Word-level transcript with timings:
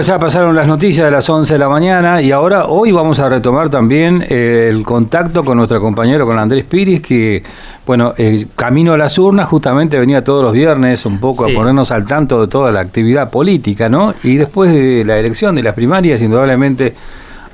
Ya 0.00 0.18
pasaron 0.18 0.56
las 0.56 0.66
noticias 0.66 1.04
de 1.04 1.10
las 1.12 1.28
11 1.30 1.54
de 1.54 1.58
la 1.58 1.68
mañana 1.68 2.20
y 2.20 2.32
ahora 2.32 2.66
hoy 2.66 2.90
vamos 2.90 3.20
a 3.20 3.28
retomar 3.28 3.70
también 3.70 4.26
eh, 4.28 4.68
el 4.68 4.82
contacto 4.82 5.44
con 5.44 5.56
nuestro 5.56 5.80
compañero, 5.80 6.26
con 6.26 6.36
Andrés 6.36 6.64
Piris, 6.64 7.00
que, 7.00 7.44
bueno, 7.86 8.12
eh, 8.16 8.46
camino 8.56 8.94
a 8.94 8.98
las 8.98 9.16
urnas 9.18 9.48
justamente 9.48 9.96
venía 9.96 10.24
todos 10.24 10.42
los 10.42 10.52
viernes 10.52 11.06
un 11.06 11.20
poco 11.20 11.44
a 11.44 11.48
ponernos 11.48 11.92
al 11.92 12.04
tanto 12.06 12.40
de 12.40 12.48
toda 12.48 12.72
la 12.72 12.80
actividad 12.80 13.30
política, 13.30 13.88
¿no? 13.88 14.14
Y 14.24 14.36
después 14.36 14.72
de 14.72 15.04
la 15.04 15.16
elección 15.16 15.54
de 15.54 15.62
las 15.62 15.74
primarias, 15.74 16.20
indudablemente 16.20 16.92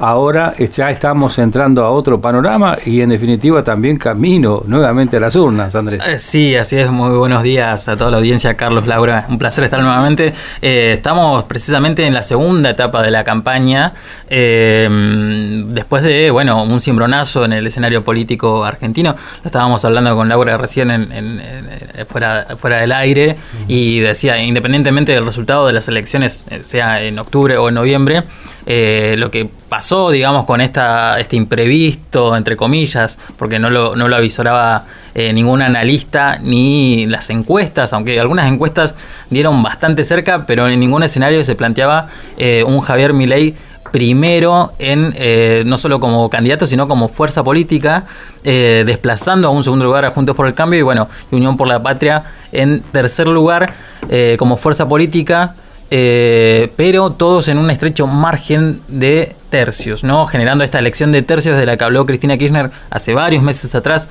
ahora 0.00 0.54
ya 0.56 0.90
estamos 0.90 1.38
entrando 1.38 1.84
a 1.84 1.90
otro 1.90 2.20
panorama 2.20 2.76
y 2.84 3.02
en 3.02 3.10
definitiva 3.10 3.62
también 3.62 3.98
camino 3.98 4.62
nuevamente 4.66 5.18
a 5.18 5.20
las 5.20 5.36
urnas, 5.36 5.74
Andrés. 5.74 6.02
Eh, 6.06 6.18
sí, 6.18 6.56
así 6.56 6.76
es. 6.76 6.90
Muy 6.90 7.16
buenos 7.16 7.42
días 7.42 7.86
a 7.88 7.96
toda 7.96 8.10
la 8.10 8.16
audiencia, 8.16 8.56
Carlos, 8.56 8.86
Laura. 8.86 9.26
Un 9.28 9.38
placer 9.38 9.64
estar 9.64 9.80
nuevamente. 9.80 10.32
Eh, 10.62 10.94
estamos 10.96 11.44
precisamente 11.44 12.06
en 12.06 12.14
la 12.14 12.22
segunda 12.22 12.70
etapa 12.70 13.02
de 13.02 13.10
la 13.10 13.24
campaña, 13.24 13.92
eh, 14.28 14.88
después 15.66 16.02
de, 16.02 16.30
bueno, 16.30 16.62
un 16.62 16.80
cimbronazo 16.80 17.44
en 17.44 17.52
el 17.52 17.66
escenario 17.66 18.02
político 18.02 18.64
argentino. 18.64 19.14
Lo 19.42 19.46
estábamos 19.46 19.84
hablando 19.84 20.16
con 20.16 20.28
Laura 20.28 20.56
recién 20.56 20.90
en, 20.90 21.42
fuera, 22.08 22.46
fuera 22.58 22.78
del 22.78 22.92
aire 22.92 23.36
y 23.68 24.00
decía, 24.00 24.42
independientemente 24.42 25.12
del 25.12 25.24
resultado 25.24 25.66
de 25.66 25.74
las 25.74 25.88
elecciones, 25.88 26.44
sea 26.62 27.02
en 27.02 27.18
octubre 27.18 27.58
o 27.58 27.68
en 27.68 27.74
noviembre, 27.74 28.24
eh, 28.66 29.14
lo 29.18 29.30
que 29.30 29.48
pasó, 29.68 30.10
digamos, 30.10 30.44
con 30.44 30.60
esta, 30.60 31.18
este 31.18 31.36
imprevisto, 31.36 32.36
entre 32.36 32.56
comillas, 32.56 33.18
porque 33.36 33.58
no 33.58 33.70
lo, 33.70 33.96
no 33.96 34.08
lo 34.08 34.16
avisoraba 34.16 34.84
eh, 35.14 35.32
ningún 35.32 35.62
analista 35.62 36.38
ni 36.42 37.06
las 37.06 37.30
encuestas, 37.30 37.92
aunque 37.92 38.20
algunas 38.20 38.46
encuestas 38.46 38.94
dieron 39.30 39.62
bastante 39.62 40.04
cerca, 40.04 40.46
pero 40.46 40.68
en 40.68 40.78
ningún 40.78 41.02
escenario 41.02 41.42
se 41.44 41.54
planteaba 41.54 42.08
eh, 42.36 42.64
un 42.66 42.80
Javier 42.80 43.12
Milei 43.12 43.54
primero 43.92 44.72
en 44.78 45.14
no 45.68 45.76
solo 45.76 45.98
como 45.98 46.30
candidato, 46.30 46.64
sino 46.64 46.86
como 46.86 47.08
fuerza 47.08 47.42
política, 47.42 48.04
desplazando 48.44 49.48
a 49.48 49.50
un 49.50 49.64
segundo 49.64 49.84
lugar 49.84 50.04
a 50.04 50.12
Juntos 50.12 50.36
por 50.36 50.46
el 50.46 50.54
Cambio 50.54 50.78
y 50.78 50.82
bueno, 50.82 51.08
Unión 51.32 51.56
por 51.56 51.66
la 51.66 51.82
Patria 51.82 52.22
en 52.52 52.82
tercer 52.92 53.26
lugar 53.26 53.74
como 54.38 54.56
fuerza 54.56 54.86
política. 54.86 55.56
Eh, 55.92 56.70
pero 56.76 57.10
todos 57.10 57.48
en 57.48 57.58
un 57.58 57.70
estrecho 57.70 58.06
margen 58.06 58.80
de 58.86 59.34
tercios, 59.50 60.04
¿no? 60.04 60.26
Generando 60.26 60.62
esta 60.62 60.78
elección 60.78 61.10
de 61.10 61.22
tercios 61.22 61.56
de 61.56 61.66
la 61.66 61.76
que 61.76 61.84
habló 61.84 62.06
Cristina 62.06 62.38
Kirchner 62.38 62.70
hace 62.90 63.12
varios 63.12 63.42
meses 63.42 63.74
atrás 63.74 64.08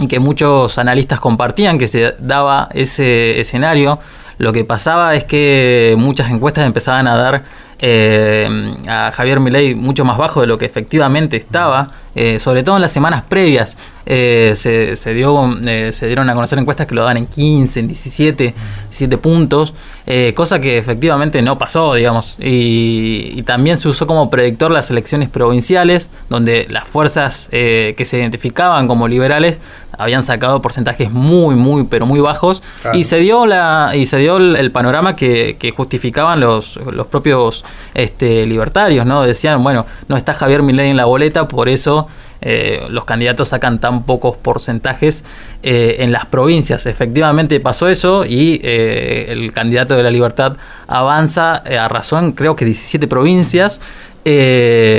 y 0.00 0.06
que 0.06 0.18
muchos 0.20 0.78
analistas 0.78 1.20
compartían 1.20 1.78
que 1.78 1.88
se 1.88 2.14
daba 2.18 2.68
ese 2.72 3.40
escenario. 3.40 3.98
Lo 4.38 4.52
que 4.52 4.64
pasaba 4.64 5.14
es 5.14 5.24
que 5.24 5.94
muchas 5.98 6.30
encuestas 6.30 6.64
empezaban 6.64 7.06
a 7.06 7.16
dar 7.16 7.44
eh, 7.84 8.48
a 8.86 9.10
Javier 9.10 9.40
Milei 9.40 9.74
mucho 9.74 10.04
más 10.04 10.16
bajo 10.16 10.40
de 10.40 10.46
lo 10.46 10.56
que 10.56 10.64
efectivamente 10.64 11.36
estaba, 11.36 11.90
eh, 12.14 12.38
sobre 12.38 12.62
todo 12.62 12.76
en 12.76 12.82
las 12.82 12.92
semanas 12.92 13.24
previas. 13.28 13.76
Eh, 14.06 14.52
se, 14.54 15.14
dio, 15.14 15.58
se 15.90 16.06
dieron 16.06 16.30
a 16.30 16.34
conocer 16.34 16.60
encuestas 16.60 16.86
que 16.86 16.94
lo 16.94 17.02
dan 17.02 17.16
en 17.16 17.26
15, 17.26 17.80
en 17.80 17.88
17, 17.88 18.54
17 18.84 19.18
puntos, 19.18 19.74
cosa 20.34 20.60
que 20.60 20.78
efectivamente 20.78 21.42
no 21.42 21.58
pasó, 21.58 21.94
digamos. 21.94 22.36
Y, 22.38 23.42
también 23.42 23.78
se 23.78 23.88
usó 23.88 24.06
como 24.06 24.30
predictor 24.30 24.70
las 24.70 24.90
elecciones 24.90 25.28
provinciales, 25.28 26.10
donde 26.28 26.66
las 26.70 26.86
fuerzas 26.86 27.48
que 27.50 28.04
se 28.04 28.18
identificaban 28.18 28.88
como 28.88 29.08
liberales 29.08 29.58
habían 29.98 30.22
sacado 30.22 30.60
porcentajes 30.62 31.10
muy, 31.10 31.54
muy, 31.54 31.84
pero 31.84 32.06
muy 32.06 32.20
bajos. 32.20 32.62
Y 32.92 33.04
se 33.04 33.18
dio 33.18 33.46
la 33.46 33.92
y 33.94 34.06
se 34.06 34.18
dio 34.18 34.36
el, 34.36 34.72
panorama 34.72 35.16
que, 35.16 35.56
que 35.58 35.70
justificaban 35.70 36.40
los, 36.40 36.76
los 36.76 37.06
propios 37.06 37.64
este, 37.94 38.46
libertarios, 38.46 39.06
¿no? 39.06 39.22
Decían, 39.22 39.62
bueno, 39.62 39.86
no 40.08 40.16
está 40.16 40.34
Javier 40.34 40.62
Milei 40.62 40.90
en 40.90 40.96
la 40.96 41.04
boleta, 41.04 41.48
por 41.48 41.68
eso 41.68 42.08
eh, 42.42 42.86
los 42.90 43.04
candidatos 43.04 43.48
sacan 43.48 43.78
tan 43.78 44.02
pocos 44.02 44.36
porcentajes 44.36 45.24
eh, 45.62 45.96
en 46.00 46.12
las 46.12 46.26
provincias. 46.26 46.86
Efectivamente 46.86 47.60
pasó 47.60 47.88
eso 47.88 48.24
y 48.24 48.60
eh, 48.62 49.26
el 49.28 49.52
candidato 49.52 49.96
de 49.96 50.02
la 50.02 50.10
libertad 50.10 50.56
avanza 50.88 51.54
a 51.54 51.88
razón, 51.88 52.32
creo 52.32 52.56
que 52.56 52.64
17 52.64 53.06
provincias. 53.06 53.80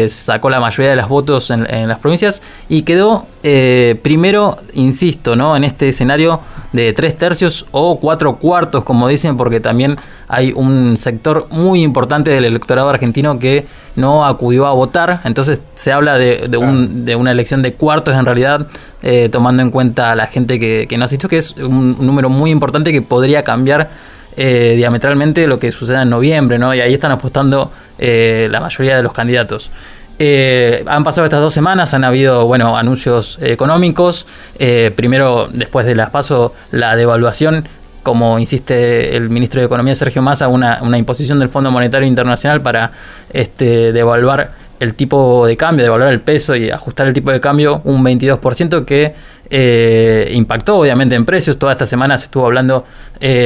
Sacó 0.09 0.49
la 0.49 0.59
mayoría 0.59 0.89
de 0.91 0.95
los 0.97 1.07
votos 1.07 1.49
en, 1.49 1.65
en 1.73 1.87
las 1.87 1.99
provincias 1.99 2.41
y 2.69 2.81
quedó 2.83 3.25
primero, 3.41 4.57
insisto, 4.73 5.35
¿no? 5.35 5.55
en 5.55 5.63
este 5.63 5.89
escenario 5.89 6.41
de 6.73 6.91
tres 6.91 7.15
tercios 7.17 7.65
o 7.71 7.99
cuatro 7.99 8.35
cuartos, 8.35 8.83
como 8.83 9.07
dicen, 9.07 9.37
porque 9.37 9.59
también 9.59 9.97
hay 10.27 10.51
un 10.53 10.97
sector 10.97 11.47
muy 11.51 11.83
importante 11.83 12.31
del 12.31 12.45
electorado 12.45 12.89
argentino 12.89 13.37
que 13.37 13.65
no 13.95 14.25
acudió 14.25 14.65
a 14.65 14.73
votar. 14.73 15.21
Entonces 15.23 15.61
se 15.75 15.91
habla 15.91 16.17
de, 16.17 16.47
de, 16.49 17.15
una 17.15 17.31
elección 17.31 17.61
de 17.61 17.73
cuartos 17.73 18.15
en 18.15 18.25
realidad, 18.25 18.67
eh, 19.03 19.29
tomando 19.31 19.61
en 19.61 19.69
cuenta 19.69 20.15
la 20.15 20.25
gente 20.25 20.59
que, 20.59 20.87
que 20.89 20.97
no 20.97 21.05
asistió, 21.05 21.29
que 21.29 21.37
es 21.37 21.55
un, 21.57 21.97
número 21.99 22.29
muy 22.29 22.49
importante 22.49 22.91
que 22.91 23.03
podría 23.03 23.43
cambiar 23.43 23.91
eh, 24.35 24.73
diametralmente 24.75 25.45
lo 25.45 25.59
que 25.59 25.71
suceda 25.71 26.01
en 26.01 26.09
noviembre, 26.09 26.57
¿no? 26.57 26.73
Y 26.73 26.81
ahí 26.81 26.95
están 26.95 27.11
apostando 27.11 27.71
eh, 27.97 28.47
la 28.51 28.59
mayoría 28.59 28.95
de 28.95 29.03
los 29.03 29.13
candidatos. 29.13 29.71
Eh, 30.19 30.83
han 30.87 31.03
pasado 31.03 31.25
estas 31.25 31.41
dos 31.41 31.53
semanas, 31.53 31.93
han 31.93 32.03
habido 32.03 32.45
bueno, 32.45 32.77
anuncios 32.77 33.39
económicos. 33.41 34.27
Eh, 34.59 34.91
primero, 34.95 35.49
después 35.51 35.85
de 35.85 35.95
las 35.95 36.11
paso, 36.11 36.53
la 36.71 36.95
devaluación, 36.95 37.67
como 38.03 38.37
insiste 38.37 39.15
el 39.15 39.29
ministro 39.29 39.61
de 39.61 39.65
Economía 39.65 39.95
Sergio 39.95 40.21
Massa, 40.21 40.47
una, 40.47 40.79
una 40.81 40.97
imposición 40.97 41.39
del 41.39 41.49
Fondo 41.49 41.71
Monetario 41.71 42.07
Internacional 42.07 42.61
para 42.61 42.91
este, 43.31 43.91
devaluar 43.91 44.51
el 44.79 44.93
tipo 44.95 45.47
de 45.47 45.55
cambio, 45.55 45.83
devaluar 45.83 46.11
el 46.11 46.19
peso 46.19 46.55
y 46.55 46.69
ajustar 46.69 47.07
el 47.07 47.13
tipo 47.13 47.31
de 47.31 47.39
cambio 47.39 47.81
un 47.85 48.03
22% 48.03 48.85
que 48.85 49.15
eh, 49.49 50.31
impactó 50.33 50.77
obviamente 50.77 51.15
en 51.15 51.25
precios. 51.25 51.57
Toda 51.57 51.71
esta 51.71 51.85
semana 51.85 52.17
se 52.17 52.25
estuvo 52.25 52.45
hablando 52.45 52.85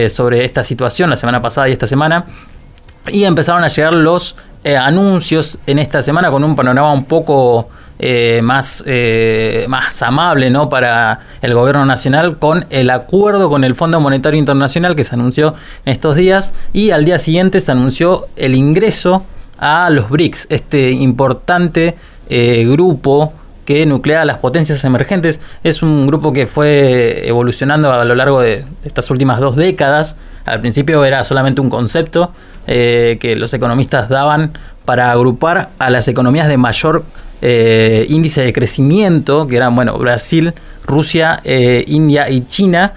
sobre 0.09 0.43
esta 0.43 0.63
situación, 0.63 1.11
la 1.11 1.17
semana 1.17 1.39
pasada 1.41 1.69
y 1.69 1.71
esta 1.71 1.85
semana. 1.85 2.25
Y 3.09 3.23
empezaron 3.23 3.63
a 3.63 3.67
llegar 3.67 3.93
los 3.93 4.35
eh, 4.63 4.75
anuncios 4.75 5.59
en 5.65 5.79
esta 5.79 6.01
semana 6.01 6.29
con 6.29 6.43
un 6.43 6.55
panorama 6.55 6.91
un 6.91 7.05
poco 7.05 7.69
eh, 7.99 8.41
más, 8.43 8.83
eh, 8.85 9.65
más 9.69 10.01
amable 10.01 10.49
¿no? 10.49 10.67
para 10.67 11.21
el 11.41 11.53
gobierno 11.53 11.85
nacional 11.85 12.37
con 12.37 12.65
el 12.69 12.89
acuerdo 12.89 13.49
con 13.49 13.63
el 13.63 13.75
Fondo 13.75 13.99
Monetario 13.99 14.37
Internacional 14.37 14.95
que 14.95 15.03
se 15.03 15.15
anunció 15.15 15.53
en 15.85 15.93
estos 15.93 16.15
días 16.15 16.53
y 16.73 16.91
al 16.91 17.05
día 17.05 17.17
siguiente 17.17 17.61
se 17.61 17.71
anunció 17.71 18.27
el 18.35 18.55
ingreso 18.55 19.23
a 19.57 19.89
los 19.89 20.09
BRICS, 20.09 20.47
este 20.49 20.91
importante 20.91 21.95
grupo 22.29 23.33
que 23.67 23.85
nuclea 23.85 24.23
las 24.23 24.37
potencias 24.37 24.83
emergentes. 24.85 25.41
Es 25.63 25.83
un 25.83 26.07
grupo 26.07 26.31
que 26.31 26.47
fue 26.47 27.27
evolucionando 27.27 27.91
a 27.91 28.05
lo 28.05 28.15
largo 28.15 28.39
de 28.39 28.63
estas 28.85 29.09
últimas 29.11 29.39
dos 29.39 29.55
décadas. 29.55 30.15
Al 30.47 30.61
principio 30.61 31.03
era 31.03 31.23
solamente 31.25 31.59
un 31.59 31.69
concepto, 31.69 32.31
eh, 32.67 33.17
que 33.19 33.35
los 33.35 33.53
economistas 33.53 34.07
daban 34.07 34.53
para 34.85 35.11
agrupar 35.11 35.69
a 35.77 35.89
las 35.89 36.07
economías 36.07 36.47
de 36.47 36.57
mayor 36.57 37.03
eh, 37.41 38.05
índice 38.09 38.41
de 38.41 38.53
crecimiento, 38.53 39.45
que 39.45 39.57
eran 39.57 39.75
bueno, 39.75 39.97
Brasil, 39.97 40.53
Rusia, 40.85 41.41
eh, 41.43 41.83
India 41.87 42.29
y 42.29 42.45
China. 42.45 42.93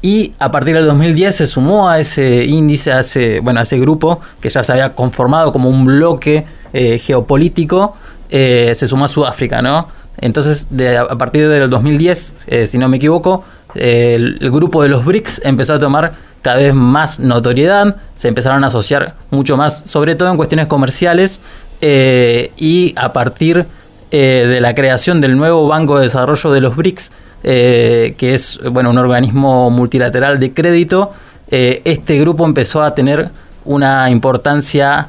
Y 0.00 0.32
a 0.38 0.52
partir 0.52 0.76
del 0.76 0.86
2010 0.86 1.34
se 1.34 1.46
sumó 1.48 1.88
a 1.88 1.98
ese 1.98 2.44
índice, 2.44 2.92
a 2.92 3.00
ese, 3.00 3.40
bueno, 3.40 3.58
a 3.58 3.64
ese 3.64 3.78
grupo 3.78 4.20
que 4.40 4.48
ya 4.48 4.62
se 4.62 4.72
había 4.72 4.94
conformado 4.94 5.52
como 5.52 5.68
un 5.68 5.84
bloque 5.84 6.44
geopolítico, 6.72 7.96
se 8.28 8.86
sumó 8.88 9.04
a 9.04 9.08
Sudáfrica, 9.08 9.60
¿no? 9.62 9.88
Entonces, 10.18 10.66
a 11.08 11.16
partir 11.18 11.48
del 11.48 11.70
2010, 11.70 12.34
si 12.66 12.78
no 12.78 12.88
me 12.88 12.96
equivoco, 12.96 13.44
el, 13.74 14.38
grupo 14.50 14.82
de 14.82 14.88
los 14.88 15.04
BRICS 15.04 15.42
empezó 15.44 15.74
a 15.74 15.78
tomar 15.78 16.14
cada 16.42 16.58
vez 16.58 16.74
más 16.74 17.20
notoriedad, 17.20 17.96
se 18.14 18.28
empezaron 18.28 18.64
a 18.64 18.66
asociar 18.66 19.14
mucho 19.30 19.56
más, 19.56 19.82
sobre 19.86 20.14
todo 20.16 20.30
en 20.30 20.36
cuestiones 20.36 20.66
comerciales, 20.66 21.40
eh, 21.80 22.52
y 22.56 22.94
a 22.96 23.12
partir 23.12 23.66
eh, 24.12 24.46
de 24.48 24.60
la 24.60 24.74
creación 24.74 25.20
del 25.20 25.36
nuevo 25.36 25.66
Banco 25.66 25.96
de 25.96 26.04
Desarrollo 26.04 26.52
de 26.52 26.60
los 26.60 26.76
BRICS, 26.76 27.10
eh, 27.44 28.14
que 28.18 28.34
es 28.34 28.60
bueno, 28.70 28.90
un 28.90 28.98
organismo 28.98 29.70
multilateral 29.70 30.38
de 30.38 30.52
crédito, 30.52 31.12
este 31.48 32.18
grupo 32.18 32.46
empezó 32.46 32.80
a 32.80 32.94
tener 32.94 33.28
una 33.66 34.08
importancia 34.08 35.08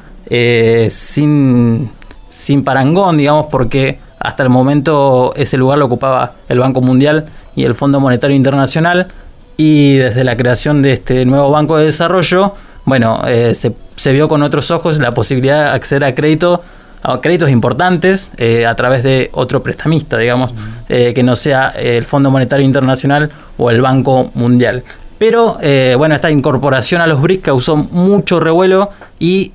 sin, 0.90 1.90
sin 2.28 2.64
parangón, 2.64 3.16
digamos, 3.16 3.46
porque 3.50 3.98
hasta 4.18 4.42
el 4.42 4.50
momento 4.50 5.32
ese 5.36 5.56
lugar 5.56 5.78
lo 5.78 5.86
ocupaba 5.86 6.32
el 6.50 6.58
Banco 6.58 6.82
Mundial 6.82 7.24
y 7.56 7.64
el 7.64 7.74
Fondo 7.74 7.98
Monetario 7.98 8.36
Internacional 8.36 9.08
y 9.56 9.96
desde 9.96 10.24
la 10.24 10.36
creación 10.36 10.82
de 10.82 10.92
este 10.92 11.24
nuevo 11.24 11.50
Banco 11.50 11.76
de 11.76 11.86
Desarrollo, 11.86 12.54
bueno, 12.84 13.22
eh, 13.26 13.54
se, 13.54 13.72
se, 13.96 14.12
vio 14.12 14.28
con 14.28 14.42
otros 14.42 14.70
ojos 14.70 14.98
la 14.98 15.12
posibilidad 15.12 15.70
de 15.70 15.70
acceder 15.70 16.04
a 16.04 16.14
crédito 16.14 16.62
a 17.02 17.20
créditos 17.20 17.50
importantes 17.50 18.32
eh, 18.38 18.64
a 18.64 18.74
través 18.76 19.02
de 19.02 19.28
otro 19.32 19.62
prestamista, 19.62 20.16
digamos, 20.16 20.54
eh, 20.88 21.12
que 21.14 21.22
no 21.22 21.36
sea 21.36 21.68
el 21.68 22.06
Fondo 22.06 22.30
Monetario 22.30 22.64
Internacional 22.64 23.30
o 23.58 23.70
el 23.70 23.82
Banco 23.82 24.30
Mundial. 24.34 24.84
Pero 25.18 25.58
bueno, 25.96 26.14
esta 26.14 26.30
incorporación 26.30 27.00
a 27.00 27.06
los 27.06 27.20
BRICS 27.20 27.44
causó 27.44 27.76
mucho 27.76 28.40
revuelo 28.40 28.90
y 29.18 29.52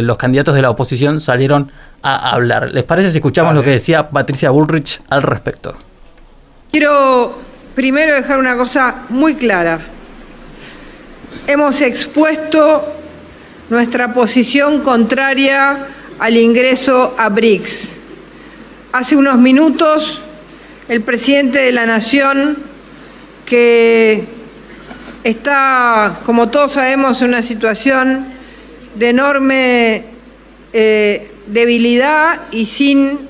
los 0.00 0.16
candidatos 0.16 0.54
de 0.54 0.62
la 0.62 0.70
oposición 0.70 1.18
salieron 1.20 1.70
a 2.02 2.30
hablar. 2.30 2.70
¿Les 2.72 2.84
parece 2.84 3.10
si 3.10 3.18
escuchamos 3.18 3.54
lo 3.54 3.62
que 3.62 3.70
decía 3.70 4.08
Patricia 4.08 4.50
Bullrich 4.50 5.00
al 5.10 5.22
respecto? 5.22 5.74
Quiero 6.70 7.34
primero 7.74 8.14
dejar 8.14 8.38
una 8.38 8.56
cosa 8.56 9.04
muy 9.08 9.34
clara. 9.34 9.80
Hemos 11.46 11.80
expuesto 11.80 12.92
nuestra 13.70 14.12
posición 14.12 14.80
contraria 14.80 15.86
al 16.18 16.36
ingreso 16.36 17.14
a 17.18 17.28
BRICS. 17.28 17.96
Hace 18.92 19.16
unos 19.16 19.38
minutos 19.38 20.20
el 20.88 21.00
presidente 21.00 21.58
de 21.60 21.72
la 21.72 21.86
Nación, 21.86 22.58
que 23.46 24.24
está, 25.24 26.20
como 26.24 26.50
todos 26.50 26.72
sabemos, 26.72 27.22
en 27.22 27.28
una 27.28 27.42
situación 27.42 28.26
de 28.94 29.08
enorme 29.08 30.04
eh, 30.72 31.30
debilidad 31.46 32.42
y 32.50 32.66
sin 32.66 33.20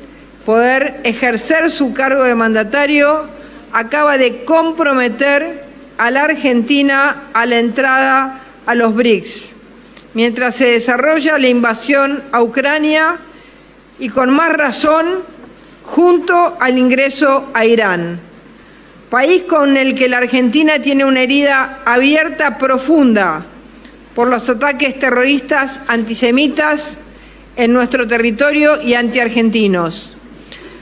poder 0.44 1.00
ejercer 1.04 1.70
su 1.70 1.94
cargo 1.94 2.24
de 2.24 2.34
mandatario, 2.34 3.28
acaba 3.72 4.18
de 4.18 4.44
comprometer 4.44 5.64
a 5.98 6.10
la 6.10 6.24
Argentina 6.24 7.24
a 7.32 7.46
la 7.46 7.58
entrada 7.58 8.40
a 8.66 8.74
los 8.74 8.94
BRICS, 8.94 9.52
mientras 10.14 10.56
se 10.56 10.66
desarrolla 10.66 11.38
la 11.38 11.48
invasión 11.48 12.22
a 12.32 12.42
Ucrania 12.42 13.16
y 13.98 14.08
con 14.08 14.30
más 14.30 14.52
razón 14.52 15.20
junto 15.84 16.56
al 16.60 16.78
ingreso 16.78 17.48
a 17.54 17.64
Irán, 17.64 18.20
país 19.10 19.44
con 19.44 19.76
el 19.76 19.94
que 19.94 20.08
la 20.08 20.18
Argentina 20.18 20.80
tiene 20.80 21.04
una 21.04 21.22
herida 21.22 21.80
abierta 21.84 22.58
profunda 22.58 23.44
por 24.14 24.28
los 24.28 24.48
ataques 24.48 24.98
terroristas 24.98 25.80
antisemitas 25.88 26.98
en 27.56 27.72
nuestro 27.72 28.06
territorio 28.06 28.80
y 28.80 28.94
antiargentinos. 28.94 30.14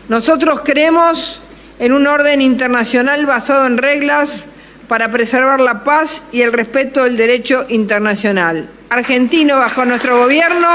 Nosotros 0.08 0.62
creemos 0.64 1.40
en 1.80 1.92
un 1.92 2.06
orden 2.06 2.42
internacional 2.42 3.26
basado 3.26 3.66
en 3.66 3.78
reglas 3.78 4.44
para 4.86 5.10
preservar 5.10 5.60
la 5.60 5.82
paz 5.82 6.22
y 6.30 6.42
el 6.42 6.52
respeto 6.52 7.04
del 7.04 7.16
derecho 7.16 7.64
internacional. 7.70 8.68
Argentino 8.90 9.56
bajo 9.56 9.84
nuestro 9.84 10.18
gobierno 10.18 10.68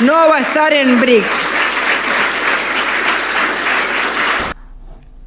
no 0.00 0.12
va 0.12 0.36
a 0.36 0.40
estar 0.40 0.72
en 0.72 0.98
BRICS. 1.00 1.26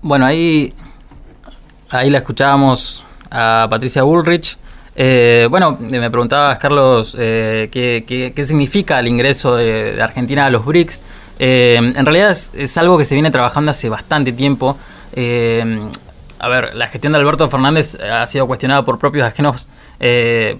Bueno, 0.02 0.26
ahí, 0.26 0.74
ahí 1.90 2.10
la 2.10 2.20
escuchábamos 2.20 3.04
a 3.30 3.68
Patricia 3.70 4.02
Bullrich. 4.02 4.58
Eh, 4.96 5.48
bueno, 5.50 5.78
me 5.80 6.10
preguntabas, 6.10 6.58
Carlos, 6.58 7.16
eh, 7.20 7.70
¿qué, 7.72 8.46
significa 8.46 9.00
el 9.00 9.08
ingreso 9.08 9.56
de, 9.56 10.02
Argentina 10.02 10.48
a 10.48 10.50
los 10.50 10.66
BRICS. 10.66 11.04
Eh, 11.38 11.76
en 11.78 12.06
realidad 12.06 12.32
es, 12.32 12.78
algo 12.78 12.98
que 12.98 13.06
se 13.06 13.16
viene 13.16 13.32
trabajando 13.32 13.72
hace 13.72 13.90
bastante 13.90 14.32
tiempo. 14.32 14.78
A 15.14 16.50
ver, 16.50 16.76
la 16.76 16.88
gestión 16.88 17.14
de 17.14 17.20
Alberto 17.20 17.50
Fernández 17.50 17.96
ha 17.96 18.26
sido 18.28 18.48
cuestionada 18.48 18.86
por 18.86 19.00
propios 19.00 19.26
ajenos 19.26 19.68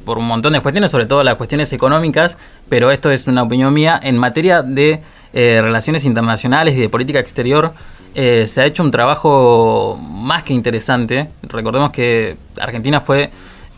por 0.06 0.18
un 0.18 0.28
montón 0.28 0.54
de 0.54 0.62
cuestiones, 0.62 0.92
sobre 0.92 1.06
todo 1.06 1.24
las 1.24 1.36
cuestiones 1.36 1.72
económicas, 1.72 2.38
pero 2.68 2.92
esto 2.92 3.12
es 3.12 3.28
una 3.28 3.44
opinión 3.44 3.74
mía. 3.74 4.00
En 4.02 4.18
materia 4.18 4.62
de 4.62 5.02
relaciones 5.34 6.06
internacionales 6.06 6.76
y 6.76 6.82
de 6.82 6.90
política 6.90 7.20
exterior, 7.20 7.74
se 8.14 8.54
ha 8.58 8.66
hecho 8.66 8.84
un 8.84 8.92
trabajo 8.92 9.98
más 10.02 10.44
que 10.44 10.54
interesante. 10.54 11.30
Recordemos 11.44 11.92
que 11.92 12.38
Argentina 12.60 13.00
fue 13.00 13.32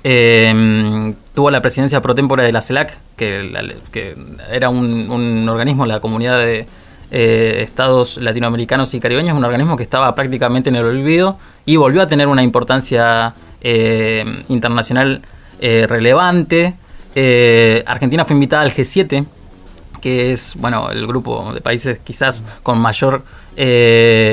eh, 0.04 1.14
tuvo 1.34 1.52
la 1.52 1.62
presidencia 1.62 2.02
pro 2.02 2.16
tempore 2.16 2.44
de 2.44 2.52
la 2.52 2.62
CELAC, 2.62 2.98
que, 3.16 3.52
era 4.52 4.70
un, 4.70 5.48
organismo, 5.48 5.86
la 5.86 6.00
comunidad 6.00 6.40
de 6.40 6.68
eh, 7.14 7.64
estados 7.64 8.16
latinoamericanos 8.16 8.94
y 8.94 9.02
caribeños, 9.02 9.36
un 9.36 9.44
organismo 9.44 9.76
que 9.76 9.84
estaba 9.84 10.16
prácticamente 10.16 10.70
en 10.70 10.78
el 10.78 10.86
olvido 10.86 11.38
y 11.66 11.76
volvió 11.76 12.02
a 12.02 12.08
tener 12.08 12.30
una 12.30 12.42
importancia 12.42 13.34
eh, 13.60 14.24
internacional 14.48 15.22
eh, 15.60 15.88
relevante. 15.90 16.76
Argentina 17.86 18.24
fue 18.24 18.36
invitada 18.36 18.64
al 18.64 18.72
G7, 18.72 19.26
que 20.00 20.32
es 20.32 20.56
bueno 20.56 20.90
el 20.90 21.06
grupo 21.06 21.54
de 21.54 21.60
países 21.60 22.00
quizás 22.00 22.46
con 22.64 22.80
mayor 22.80 23.24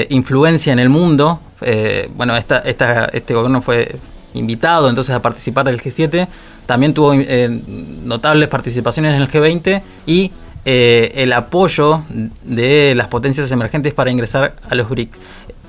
influencia 0.08 0.72
en 0.72 0.78
el 0.78 0.88
mundo. 0.88 1.40
bueno, 2.14 2.36
este 2.36 3.34
gobierno 3.34 3.60
fue 3.60 3.96
invitado 4.34 4.88
entonces 4.88 5.16
a 5.16 5.20
participar 5.20 5.64
del 5.64 5.82
G7, 5.82 6.28
también 6.66 6.94
tuvo 6.94 7.12
notables 8.04 8.48
participaciones 8.48 9.16
en 9.16 9.22
el 9.22 9.28
G20 9.28 9.82
y 10.06 10.30
eh, 10.64 11.12
el 11.16 11.32
apoyo 11.32 12.04
de 12.44 12.94
las 12.94 13.08
potencias 13.08 13.50
emergentes 13.50 13.94
para 13.94 14.10
ingresar 14.10 14.56
a 14.68 14.74
los 14.74 14.88
BRICS. 14.88 15.18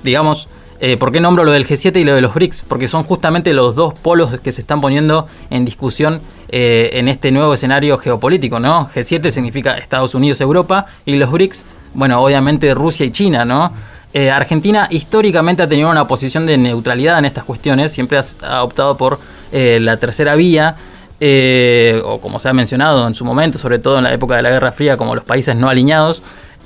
Digamos, 0.02 0.48
eh, 0.80 0.96
¿por 0.96 1.12
qué 1.12 1.20
nombro 1.20 1.44
lo 1.44 1.52
del 1.52 1.66
G7 1.66 2.00
y 2.00 2.04
lo 2.04 2.14
de 2.14 2.20
los 2.20 2.34
BRICS? 2.34 2.64
Porque 2.66 2.88
son 2.88 3.04
justamente 3.04 3.52
los 3.52 3.76
dos 3.76 3.94
polos 3.94 4.38
que 4.40 4.52
se 4.52 4.60
están 4.62 4.80
poniendo 4.80 5.28
en 5.50 5.64
discusión 5.64 6.22
en 6.52 7.06
este 7.06 7.30
nuevo 7.30 7.54
escenario 7.54 7.96
geopolítico, 7.96 8.58
¿no? 8.58 8.88
G7 8.88 9.30
significa 9.30 9.78
Estados 9.78 10.16
Unidos, 10.16 10.40
Europa 10.40 10.86
y 11.06 11.14
los 11.14 11.30
BRICS, 11.30 11.64
bueno, 11.94 12.20
obviamente 12.20 12.74
Rusia 12.74 13.06
y 13.06 13.10
China, 13.10 13.44
¿no? 13.44 13.72
Eh, 14.12 14.30
Argentina 14.30 14.88
históricamente 14.90 15.62
ha 15.62 15.68
tenido 15.68 15.88
una 15.88 16.08
posición 16.08 16.44
de 16.44 16.58
neutralidad 16.58 17.18
en 17.18 17.26
estas 17.26 17.44
cuestiones, 17.44 17.92
siempre 17.92 18.18
ha, 18.42 18.64
optado 18.64 18.96
por 18.96 19.20
eh, 19.52 19.78
la 19.80 19.98
tercera 19.98 20.34
vía, 20.34 20.76
eh, 21.20 22.00
o 22.04 22.20
como 22.20 22.40
se 22.40 22.48
ha 22.48 22.52
mencionado 22.52 23.06
en 23.06 23.14
su 23.14 23.24
momento, 23.24 23.58
sobre 23.58 23.78
todo 23.78 23.98
en 23.98 24.04
la 24.04 24.12
época 24.12 24.36
de 24.36 24.42
la 24.42 24.50
Guerra 24.50 24.72
Fría, 24.72 24.96
como 24.96 25.14
los 25.14 25.24
países 25.24 25.54
no 25.54 25.68
alineados, 25.68 26.22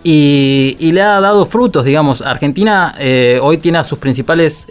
y, 0.07 0.77
le 0.93 1.01
ha 1.03 1.19
dado 1.21 1.47
frutos, 1.47 1.85
digamos. 1.85 2.21
Argentina 2.21 2.95
hoy 3.41 3.57
tiene 3.57 3.79
a 3.79 3.85
sus 3.85 3.99
principales 3.99 4.67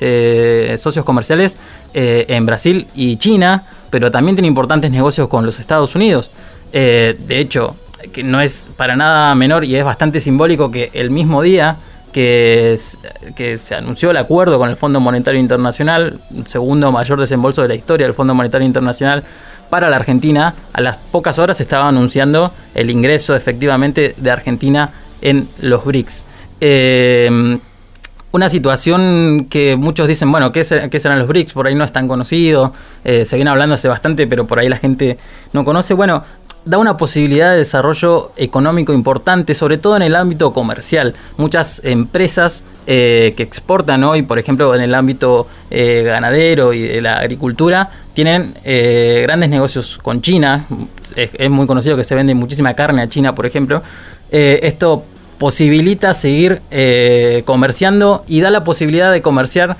socios 0.77 1.03
comerciales 1.03 1.57
en 1.91 2.45
Brasil 2.45 2.85
y 2.93 3.17
China, 3.17 3.63
pero 3.89 4.11
también 4.11 4.35
tiene 4.35 4.47
importantes 4.47 4.91
negocios 4.91 5.27
con 5.27 5.43
los 5.43 5.59
Estados 5.59 5.95
Unidos. 5.95 6.29
de 6.71 7.17
hecho, 7.29 7.75
que 8.11 8.23
no 8.23 8.41
es 8.41 8.69
para 8.75 8.95
nada 8.95 9.33
menor 9.35 9.65
y 9.65 9.75
es 9.75 9.83
bastante 9.83 10.19
simbólico 10.19 10.71
que 10.71 10.89
el 10.93 11.09
mismo 11.09 11.41
día 11.41 11.77
que, 12.11 12.77
que 13.35 13.57
se 13.57 13.75
anunció 13.75 14.11
el 14.11 14.17
acuerdo 14.17 14.59
con 14.59 14.69
el 14.69 14.77
Fondo 14.77 14.99
Monetario 14.99 15.39
Internacional, 15.39 16.19
segundo 16.45 16.91
mayor 16.91 17.19
desembolso 17.19 17.61
de 17.61 17.69
la 17.69 17.75
historia 17.75 18.05
del 18.05 18.13
Fondo 18.13 18.35
Monetario 18.35 18.67
Internacional 18.67 19.23
para 19.73 19.89
la 19.89 19.95
Argentina. 19.95 20.53
A 20.71 20.81
las 20.81 20.97
pocas 20.97 21.39
horas 21.39 21.57
se 21.57 21.63
estaba 21.63 21.87
anunciando 21.87 22.53
el 22.75 22.91
ingreso 22.91 23.35
efectivamente 23.35 24.13
de 24.15 24.29
Argentina 24.29 24.91
en 25.19 25.49
los 25.57 25.83
BRICS. 25.83 26.27
Eh, 26.61 27.57
una 28.31 28.49
situación 28.49 29.47
que 29.49 29.75
muchos 29.75 30.07
dicen, 30.07 30.31
bueno, 30.31 30.51
¿qué, 30.51 30.63
serán 30.63 31.17
los 31.17 31.27
BRICS? 31.27 31.53
Por 31.53 31.65
ahí 31.65 31.73
no 31.73 31.83
es 31.83 31.91
tan 31.91 32.07
conocido, 32.07 32.71
eh, 33.03 33.25
se 33.25 33.35
viene 33.35 33.49
hablando 33.49 33.73
hace 33.73 33.87
bastante, 33.87 34.27
pero 34.27 34.45
por 34.45 34.59
ahí 34.59 34.69
la 34.69 34.77
gente 34.77 35.17
no 35.53 35.65
conoce. 35.65 35.95
Bueno, 35.95 36.23
da 36.65 36.77
una 36.77 36.95
posibilidad 36.95 37.51
de 37.51 37.57
desarrollo 37.57 38.31
económico 38.37 38.93
importante, 38.93 39.53
sobre 39.53 39.77
todo 39.77 39.95
en 39.95 40.01
el 40.03 40.15
ámbito 40.15 40.53
comercial. 40.53 41.13
Muchas 41.37 41.81
empresas 41.83 42.63
eh, 42.87 43.33
que 43.35 43.43
exportan 43.43 44.03
hoy, 44.03 44.21
por 44.21 44.39
ejemplo, 44.39 44.73
en 44.75 44.81
el 44.81 44.95
ámbito 44.95 45.47
eh, 45.71 46.03
ganadero 46.05 46.73
y 46.73 46.83
de 46.83 47.01
la 47.01 47.17
agricultura, 47.17 47.89
tienen 48.13 48.53
eh, 48.63 49.21
grandes 49.23 49.49
negocios 49.49 49.99
con 50.01 50.21
China. 50.21 50.65
Es, 51.15 51.49
muy 51.49 51.67
conocido 51.67 51.95
que 51.95 52.03
se 52.03 52.15
vende 52.15 52.33
muchísima 52.33 52.73
carne 52.73 53.01
a 53.01 53.09
China, 53.09 53.35
por 53.35 53.45
ejemplo. 53.45 53.83
esto 54.31 55.03
posibilita 55.37 56.13
seguir 56.13 56.61
comerciando 57.45 58.23
y 58.27 58.41
da 58.41 58.49
la 58.49 58.63
posibilidad 58.63 59.11
de 59.11 59.21
comerciar 59.21 59.77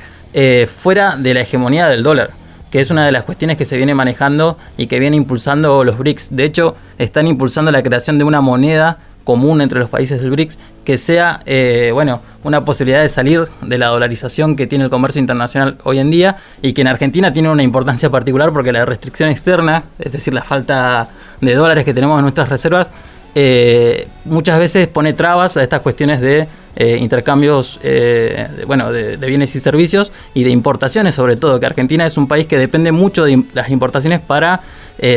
fuera 0.76 1.16
de 1.18 1.34
la 1.34 1.42
hegemonía 1.42 1.88
del 1.88 2.04
dólar 2.04 2.32
que 2.74 2.82
es 2.82 2.90
una 2.90 3.06
de 3.06 3.12
las 3.12 3.24
cuestiones 3.24 3.56
que 3.56 3.66
se 3.66 3.78
viene 3.78 3.94
manejando 3.94 4.58
y 4.78 4.88
que 4.88 4.98
viene 4.98 5.16
impulsando 5.16 5.84
los 5.84 5.96
BRICS. 5.96 6.36
De 6.36 6.44
hecho, 6.44 6.76
están 6.98 7.28
impulsando 7.28 7.72
la 7.72 7.84
creación 7.84 8.18
de 8.18 8.24
una 8.24 8.42
moneda 8.42 8.98
común 9.24 9.62
entre 9.62 9.80
los 9.80 9.92
países 9.92 10.20
del 10.20 10.32
BRICS 10.32 10.58
que 10.84 10.98
sea, 10.98 11.42
eh, 11.46 11.92
bueno, 11.94 12.22
una 12.44 12.66
posibilidad 12.66 13.02
de 13.02 13.10
salir 13.10 13.48
de 13.62 13.78
la 13.78 13.88
dolarización 13.88 14.56
que 14.56 14.68
tiene 14.68 14.84
el 14.86 14.90
comercio 14.90 15.20
internacional 15.20 15.78
hoy 15.84 16.00
en 16.00 16.12
día 16.12 16.38
y 16.62 16.74
que 16.74 16.82
en 16.82 16.88
Argentina 16.88 17.32
tiene 17.32 17.50
una 17.50 17.64
importancia 17.64 18.10
particular 18.10 18.52
porque 18.52 18.72
la 18.72 18.86
restricción 18.86 19.30
externa, 19.30 19.84
es 20.00 20.12
decir, 20.12 20.34
la 20.34 20.44
falta 20.44 21.08
de 21.40 21.56
dólares 21.56 21.86
que 21.86 21.94
tenemos 21.94 22.18
en 22.20 22.24
nuestras 22.24 22.50
reservas, 22.50 22.92
eh, 23.36 24.08
muchas 24.26 24.60
veces 24.60 24.88
pone 24.88 25.14
trabas 25.14 25.58
a 25.58 25.64
estas 25.64 25.82
cuestiones 25.82 26.22
de 26.22 26.48
eh, 26.76 26.98
intercambios 27.00 27.80
de, 27.82 28.48
bueno, 28.68 28.92
de, 28.92 29.18
bienes 29.18 29.56
y 29.56 29.60
servicios 29.60 30.12
y 30.34 30.44
de 30.44 30.50
importaciones 30.50 31.16
sobre 31.16 31.36
todo, 31.36 31.60
que 31.60 31.66
Argentina 31.66 32.06
es 32.06 32.18
un 32.18 32.28
país 32.28 32.46
que 32.46 32.58
depende 32.58 32.92
mucho 32.92 33.24
de 33.26 33.44
las 33.54 33.70
importaciones 33.70 34.20
para 34.20 34.62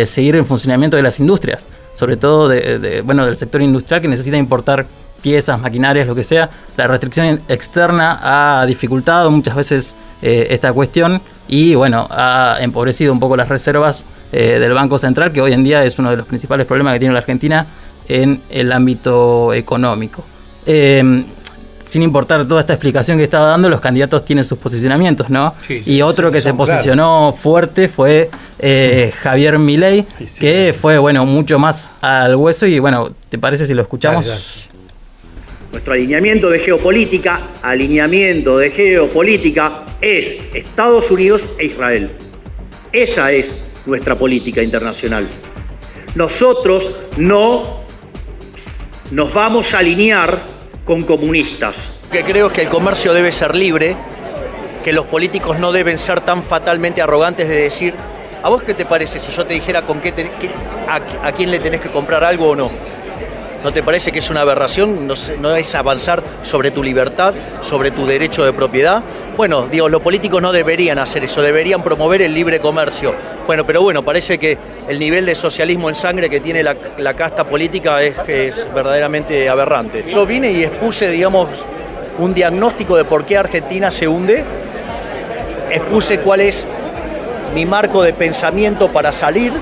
seguir 0.06 0.36
el 0.36 0.44
funcionamiento 0.44 0.96
de 0.96 1.02
las 1.02 1.20
industrias, 1.20 1.66
sobre 1.94 2.16
todo 2.16 2.48
de, 2.48 3.02
bueno, 3.04 3.26
del 3.26 3.36
sector 3.36 3.60
industrial 3.60 4.00
que 4.00 4.08
necesita 4.08 4.36
importar 4.36 4.86
piezas, 5.22 5.60
maquinarias, 5.60 6.06
lo 6.06 6.14
que 6.14 6.24
sea. 6.24 6.50
La 6.76 6.86
restricción 6.86 7.40
externa 7.48 8.60
ha 8.60 8.66
dificultado 8.66 9.30
muchas 9.30 9.56
veces 9.56 9.96
esta 10.22 10.72
cuestión 10.72 11.20
y 11.48 11.74
bueno, 11.74 12.08
ha 12.10 12.58
empobrecido 12.60 13.12
un 13.12 13.20
poco 13.20 13.36
las 13.36 13.48
reservas 13.48 14.04
eh, 14.32 14.58
del 14.58 14.72
Banco 14.72 14.98
Central, 14.98 15.32
que 15.32 15.40
hoy 15.40 15.52
en 15.52 15.62
día 15.62 15.84
es 15.84 15.98
uno 15.98 16.10
de 16.10 16.16
los 16.16 16.26
principales 16.26 16.66
problemas 16.66 16.94
que 16.94 16.98
tiene 16.98 17.12
la 17.12 17.20
Argentina 17.20 17.66
en 18.08 18.42
el 18.50 18.72
ámbito 18.72 19.54
económico. 19.54 20.24
Em, 20.66 21.24
sin 21.78 22.02
importar 22.02 22.44
toda 22.46 22.60
esta 22.60 22.72
explicación 22.72 23.18
que 23.18 23.24
estaba 23.24 23.46
dando, 23.46 23.68
los 23.68 23.80
candidatos 23.80 24.24
tienen 24.24 24.44
sus 24.44 24.58
posicionamientos, 24.58 25.30
¿no? 25.30 25.54
y 25.68 26.02
otro 26.02 26.32
que 26.32 26.40
se 26.40 26.52
posicionó 26.52 27.32
fuerte 27.40 27.86
fue 27.86 28.28
eh, 28.58 29.12
Javier 29.22 29.60
Milei, 29.60 30.04
que 30.40 30.74
fue, 30.78 30.98
bueno, 30.98 31.24
mucho 31.24 31.60
más 31.60 31.92
al 32.00 32.34
hueso 32.34 32.66
y, 32.66 32.80
bueno, 32.80 33.12
¿te 33.28 33.38
parece 33.38 33.66
si 33.66 33.74
lo 33.74 33.82
escuchamos? 33.82 34.68
Nuestro 35.76 35.92
alineamiento 35.92 36.48
de 36.48 36.58
geopolítica, 36.60 37.48
alineamiento 37.60 38.56
de 38.56 38.70
geopolítica 38.70 39.84
es 40.00 40.40
Estados 40.54 41.10
Unidos 41.10 41.54
e 41.58 41.66
Israel. 41.66 42.12
Esa 42.92 43.30
es 43.30 43.62
nuestra 43.84 44.14
política 44.14 44.62
internacional. 44.62 45.28
Nosotros 46.14 46.96
no 47.18 47.84
nos 49.10 49.34
vamos 49.34 49.74
a 49.74 49.80
alinear 49.80 50.46
con 50.86 51.02
comunistas. 51.02 51.76
que 52.10 52.24
creo 52.24 52.50
que 52.50 52.62
el 52.62 52.70
comercio 52.70 53.12
debe 53.12 53.30
ser 53.30 53.54
libre, 53.54 53.94
que 54.82 54.94
los 54.94 55.04
políticos 55.04 55.58
no 55.58 55.72
deben 55.72 55.98
ser 55.98 56.22
tan 56.22 56.42
fatalmente 56.42 57.02
arrogantes 57.02 57.50
de 57.50 57.56
decir, 57.56 57.92
¿a 58.42 58.48
vos 58.48 58.62
qué 58.62 58.72
te 58.72 58.86
parece 58.86 59.18
si 59.18 59.30
yo 59.30 59.44
te 59.44 59.52
dijera 59.52 59.82
con 59.82 60.00
qué, 60.00 60.14
a 61.22 61.32
quién 61.32 61.50
le 61.50 61.58
tenés 61.58 61.80
que 61.80 61.90
comprar 61.90 62.24
algo 62.24 62.48
o 62.48 62.56
no? 62.56 62.95
¿No 63.64 63.72
te 63.72 63.82
parece 63.82 64.12
que 64.12 64.20
es 64.20 64.30
una 64.30 64.42
aberración? 64.42 65.08
¿No, 65.40 65.56
es 65.56 65.74
avanzar 65.74 66.22
sobre 66.42 66.70
tu 66.70 66.82
libertad, 66.82 67.34
sobre 67.62 67.90
tu 67.90 68.06
derecho 68.06 68.44
de 68.44 68.52
propiedad? 68.52 69.02
Bueno, 69.36 69.66
digo, 69.70 69.88
los 69.88 70.02
políticos 70.02 70.40
no 70.40 70.52
deberían 70.52 70.98
hacer 70.98 71.24
eso, 71.24 71.42
deberían 71.42 71.82
promover 71.82 72.22
el 72.22 72.32
libre 72.32 72.60
comercio. 72.60 73.14
Bueno, 73.46 73.66
pero 73.66 73.82
bueno, 73.82 74.02
parece 74.02 74.38
que 74.38 74.56
el 74.88 74.98
nivel 74.98 75.26
de 75.26 75.34
socialismo 75.34 75.88
en 75.88 75.94
sangre 75.94 76.30
que 76.30 76.40
tiene 76.40 76.62
la, 76.62 77.14
casta 77.14 77.44
política 77.44 78.02
es, 78.02 78.14
es 78.28 78.68
verdaderamente 78.74 79.48
aberrante. 79.48 80.04
Yo 80.08 80.24
vine 80.26 80.52
y 80.52 80.64
expuse, 80.64 81.10
digamos, 81.10 81.48
un 82.18 82.34
diagnóstico 82.34 82.96
de 82.96 83.04
por 83.04 83.24
qué 83.24 83.36
Argentina 83.36 83.90
se 83.90 84.08
hunde, 84.08 84.44
expuse 85.70 86.20
cuál 86.20 86.40
es 86.40 86.66
mi 87.54 87.66
marco 87.66 88.02
de 88.02 88.12
pensamiento 88.12 88.88
para 88.88 89.12
salir 89.12 89.52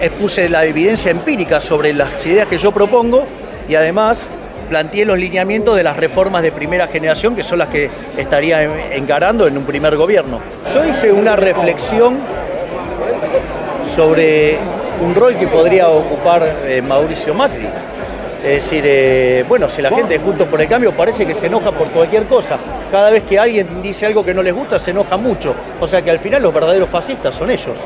expuse 0.00 0.48
la 0.48 0.64
evidencia 0.64 1.10
empírica 1.10 1.60
sobre 1.60 1.92
las 1.92 2.24
ideas 2.26 2.46
que 2.46 2.58
yo 2.58 2.72
propongo 2.72 3.24
y 3.68 3.74
además 3.74 4.26
planteé 4.68 5.04
los 5.04 5.18
lineamientos 5.18 5.76
de 5.76 5.82
las 5.82 5.96
reformas 5.96 6.42
de 6.42 6.52
primera 6.52 6.86
generación 6.86 7.34
que 7.34 7.42
son 7.42 7.58
las 7.58 7.68
que 7.68 7.90
estaría 8.16 8.62
encarando 8.94 9.46
en 9.46 9.58
un 9.58 9.64
primer 9.64 9.96
gobierno. 9.96 10.40
Yo 10.72 10.84
hice 10.84 11.12
una 11.12 11.36
reflexión 11.36 12.18
sobre 13.94 14.58
un 15.04 15.14
rol 15.14 15.34
que 15.36 15.48
podría 15.48 15.88
ocupar 15.88 16.56
eh, 16.64 16.80
Mauricio 16.82 17.34
Macri. 17.34 17.66
Es 18.44 18.64
decir, 18.64 18.84
eh, 18.86 19.44
bueno, 19.46 19.68
si 19.68 19.82
la 19.82 19.90
gente 19.90 20.14
de 20.14 20.20
Juntos 20.20 20.48
por 20.48 20.60
el 20.60 20.68
Cambio 20.68 20.92
parece 20.92 21.26
que 21.26 21.34
se 21.34 21.46
enoja 21.46 21.72
por 21.72 21.88
cualquier 21.88 22.24
cosa. 22.24 22.56
Cada 22.90 23.10
vez 23.10 23.24
que 23.24 23.38
alguien 23.38 23.82
dice 23.82 24.06
algo 24.06 24.24
que 24.24 24.32
no 24.32 24.42
les 24.42 24.54
gusta, 24.54 24.78
se 24.78 24.92
enoja 24.92 25.16
mucho. 25.16 25.54
O 25.78 25.86
sea 25.86 26.00
que 26.00 26.10
al 26.10 26.20
final 26.20 26.42
los 26.42 26.54
verdaderos 26.54 26.88
fascistas 26.88 27.34
son 27.34 27.50
ellos. 27.50 27.80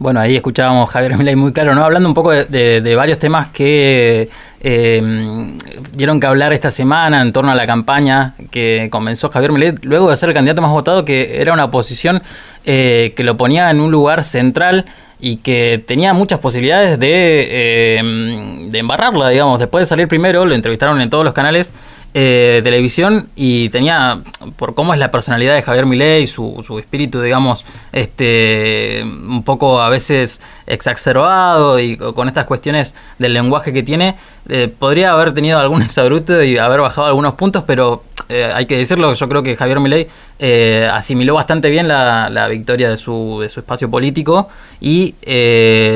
Bueno, 0.00 0.18
ahí 0.18 0.34
escuchábamos 0.34 0.88
Javier 0.88 1.18
Milei 1.18 1.36
muy 1.36 1.52
claro, 1.52 1.74
¿no? 1.74 1.84
Hablando 1.84 2.08
un 2.08 2.14
poco 2.14 2.30
de, 2.30 2.94
varios 2.96 3.18
temas 3.18 3.48
que 3.48 4.30
eh, 4.62 5.56
dieron 5.92 6.18
que 6.18 6.26
hablar 6.26 6.54
esta 6.54 6.70
semana 6.70 7.20
en 7.20 7.34
torno 7.34 7.50
a 7.50 7.54
la 7.54 7.66
campaña 7.66 8.32
que 8.50 8.88
comenzó 8.90 9.28
Javier 9.28 9.52
Milei 9.52 9.74
luego 9.82 10.08
de 10.08 10.16
ser 10.16 10.30
el 10.30 10.34
candidato 10.34 10.62
más 10.62 10.70
votado, 10.70 11.04
que 11.04 11.42
era 11.42 11.52
una 11.52 11.70
posición 11.70 12.22
eh, 12.64 13.12
que 13.14 13.22
lo 13.24 13.36
ponía 13.36 13.68
en 13.68 13.78
un 13.78 13.90
lugar 13.90 14.24
central 14.24 14.86
y 15.20 15.36
que 15.36 15.84
tenía 15.86 16.14
muchas 16.14 16.38
posibilidades 16.38 16.98
de, 16.98 17.48
eh, 17.50 18.68
de 18.70 18.78
embarrarla, 18.78 19.28
digamos. 19.28 19.58
Después 19.58 19.82
de 19.82 19.86
salir 19.86 20.08
primero, 20.08 20.46
lo 20.46 20.54
entrevistaron 20.54 20.98
en 21.02 21.10
todos 21.10 21.26
los 21.26 21.34
canales 21.34 21.74
eh, 22.12 22.60
televisión 22.64 23.28
y 23.36 23.68
tenía, 23.68 24.20
por 24.56 24.74
cómo 24.74 24.94
es 24.94 24.98
la 24.98 25.10
personalidad 25.10 25.54
de 25.54 25.62
Javier 25.62 25.86
Milei, 25.86 26.26
su, 26.26 26.62
su 26.66 26.78
espíritu, 26.78 27.20
digamos, 27.20 27.64
este 27.92 29.02
un 29.04 29.42
poco 29.44 29.80
a 29.80 29.88
veces 29.88 30.40
exacerbado 30.66 31.78
y 31.78 31.96
con 31.96 32.28
estas 32.28 32.46
cuestiones 32.46 32.94
del 33.18 33.32
lenguaje 33.32 33.72
que 33.72 33.82
tiene, 33.82 34.16
eh, 34.48 34.72
podría 34.76 35.12
haber 35.12 35.32
tenido 35.32 35.58
algún 35.58 35.82
exabruto 35.82 36.42
y 36.42 36.58
haber 36.58 36.80
bajado 36.80 37.06
algunos 37.06 37.34
puntos, 37.34 37.64
pero 37.66 38.02
eh, 38.28 38.50
hay 38.52 38.66
que 38.66 38.76
decirlo, 38.76 39.12
yo 39.12 39.28
creo 39.28 39.42
que 39.42 39.56
Javier 39.56 39.80
Milei 39.80 40.08
eh, 40.38 40.88
asimiló 40.92 41.34
bastante 41.34 41.70
bien 41.70 41.88
la, 41.88 42.28
la, 42.30 42.48
victoria 42.48 42.88
de 42.88 42.96
su, 42.96 43.38
de 43.40 43.48
su 43.48 43.60
espacio 43.60 43.90
político 43.90 44.48
y 44.80 45.14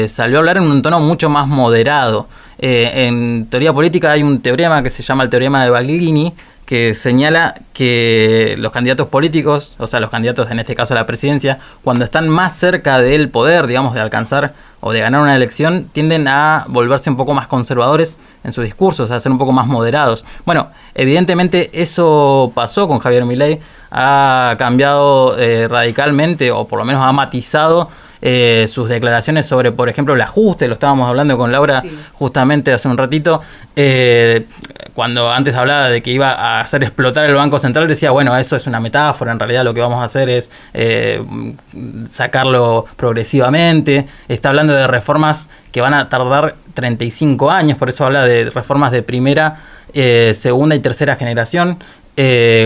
salió 0.08 0.38
a 0.38 0.40
hablar 0.40 0.58
en 0.58 0.64
un 0.64 0.82
tono 0.82 1.00
mucho 1.00 1.28
más 1.28 1.46
moderado. 1.46 2.28
Eh, 2.58 3.06
en 3.06 3.46
teoría 3.50 3.72
política 3.72 4.12
hay 4.12 4.22
un 4.22 4.40
teorema 4.40 4.82
que 4.82 4.90
se 4.90 5.02
llama 5.02 5.24
el 5.24 5.30
teorema 5.30 5.64
de 5.64 5.70
Baglini, 5.70 6.32
que 6.66 6.94
señala 6.94 7.54
que 7.74 8.54
los 8.58 8.72
candidatos 8.72 9.08
políticos, 9.08 9.74
o 9.78 9.86
sea, 9.86 10.00
los 10.00 10.10
candidatos 10.10 10.50
en 10.50 10.58
este 10.58 10.74
caso 10.74 10.94
a 10.94 10.96
la 10.96 11.06
presidencia, 11.06 11.58
cuando 11.82 12.04
están 12.04 12.28
más 12.28 12.56
cerca 12.56 12.98
del 12.98 13.28
poder, 13.28 13.66
digamos, 13.66 13.94
de 13.94 14.00
alcanzar 14.00 14.54
o 14.80 14.92
de 14.92 15.00
ganar 15.00 15.20
una 15.20 15.36
elección, 15.36 15.88
tienden 15.92 16.26
a 16.28 16.64
volverse 16.68 17.10
un 17.10 17.16
poco 17.16 17.34
más 17.34 17.48
conservadores 17.48 18.16
en 18.44 18.52
sus 18.52 18.64
discursos, 18.64 19.10
a 19.10 19.20
ser 19.20 19.32
un 19.32 19.38
poco 19.38 19.52
más 19.52 19.66
moderados. 19.66 20.24
Bueno, 20.44 20.68
evidentemente 20.94 21.70
eso 21.72 22.52
pasó 22.54 22.88
con 22.88 22.98
Javier 22.98 23.24
Milei, 23.24 23.60
ha 23.90 24.54
cambiado 24.58 25.38
eh, 25.38 25.68
radicalmente, 25.68 26.50
o 26.50 26.66
por 26.66 26.78
lo 26.78 26.84
menos 26.84 27.02
ha 27.02 27.12
matizado 27.12 27.88
eh, 28.26 28.64
sus 28.68 28.88
declaraciones 28.88 29.44
sobre, 29.44 29.70
por 29.70 29.90
ejemplo, 29.90 30.14
el 30.14 30.20
ajuste, 30.22 30.66
lo 30.66 30.72
estábamos 30.72 31.10
hablando 31.10 31.36
con 31.36 31.52
Laura 31.52 31.82
justamente 32.14 32.72
hace 32.72 32.88
un 32.88 32.96
ratito, 32.96 33.42
eh, 33.76 34.46
cuando 34.94 35.30
antes 35.30 35.54
hablaba 35.54 35.90
de 35.90 36.00
que 36.00 36.10
iba 36.10 36.32
a 36.32 36.62
hacer 36.62 36.82
explotar 36.84 37.28
el 37.28 37.34
Banco 37.34 37.58
Central, 37.58 37.86
decía, 37.86 38.12
bueno, 38.12 38.34
eso 38.38 38.56
es 38.56 38.66
una 38.66 38.80
metáfora, 38.80 39.30
en 39.30 39.38
realidad 39.38 39.62
lo 39.62 39.74
que 39.74 39.82
vamos 39.82 40.00
a 40.00 40.04
hacer 40.04 40.30
es 40.30 40.50
eh, 40.72 41.22
sacarlo 42.08 42.86
progresivamente, 42.96 44.06
está 44.26 44.48
hablando 44.48 44.72
de 44.72 44.86
reformas 44.86 45.50
que 45.70 45.82
van 45.82 45.92
a 45.92 46.08
tardar 46.08 46.54
35 46.72 47.50
años, 47.50 47.76
por 47.76 47.90
eso 47.90 48.06
habla 48.06 48.24
de 48.24 48.48
reformas 48.48 48.90
de 48.90 49.02
primera, 49.02 49.60
segunda 50.32 50.74
y 50.74 50.80
tercera 50.80 51.16
generación. 51.16 51.78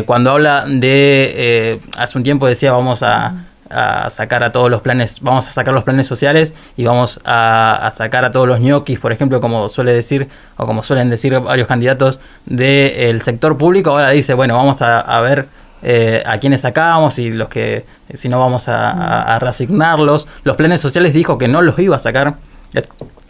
cuando 0.07 0.31
habla 0.31 0.67
de, 0.69 1.81
hace 1.97 2.17
un 2.17 2.23
tiempo 2.23 2.47
decía, 2.47 2.71
vamos 2.71 3.03
a 3.03 3.48
a 3.71 4.11
sacar 4.11 4.43
a 4.43 4.53
todos 4.53 4.71
los 4.71 4.81
planes, 4.81 5.19
vamos 5.21 5.47
a 5.47 5.51
sacar 5.51 5.75
los 5.75 5.85
planes 5.85 6.07
sociales 6.07 6.55
y 6.77 6.85
vamos 6.85 7.21
a, 7.25 7.91
sacar 7.95 8.25
a 8.25 8.31
todos 8.31 8.49
los 8.49 8.61
ñoquis, 8.61 8.99
por 8.99 9.13
ejemplo, 9.13 9.41
como 9.41 9.69
suele 9.69 9.93
decir, 9.93 10.29
o 10.57 10.67
como 10.67 10.83
suelen 10.83 11.11
decir 11.11 11.39
varios 11.41 11.69
candidatos 11.69 12.21
del 12.47 13.23
sector 13.23 13.57
público, 13.57 13.91
ahora 13.91 14.11
dice, 14.11 14.35
bueno, 14.35 14.57
vamos 14.57 14.81
a, 14.83 15.21
ver 15.21 15.49
eh, 15.83 16.23
a 16.27 16.39
quiénes 16.39 16.63
sacamos 16.63 17.19
y 17.19 17.31
los 17.31 17.49
que, 17.49 17.85
si 18.15 18.29
no 18.29 18.39
vamos 18.39 18.69
a, 18.69 19.39
reasignarlos. 19.39 20.27
Los 20.45 20.57
planes 20.57 20.81
sociales 20.81 21.13
dijo 21.13 21.39
que 21.39 21.49
no 21.49 21.63
los 21.63 21.79
iba 21.79 21.97
a 21.97 22.01
sacar. 22.01 22.37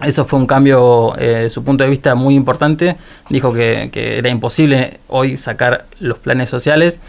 Eso 0.04 0.24
fue 0.24 0.38
un 0.38 0.46
cambio, 0.46 1.16
eh, 1.18 1.42
de 1.42 1.50
su 1.50 1.62
punto 1.62 1.84
de 1.84 1.90
vista, 1.90 2.14
muy 2.14 2.34
importante. 2.34 2.96
Dijo 3.28 3.52
que 3.52 3.90
era 3.92 4.28
imposible 4.28 5.00
hoy 5.08 5.36
sacar 5.36 5.86
los 6.00 6.18
planes 6.18 6.50
sociales 6.50 7.00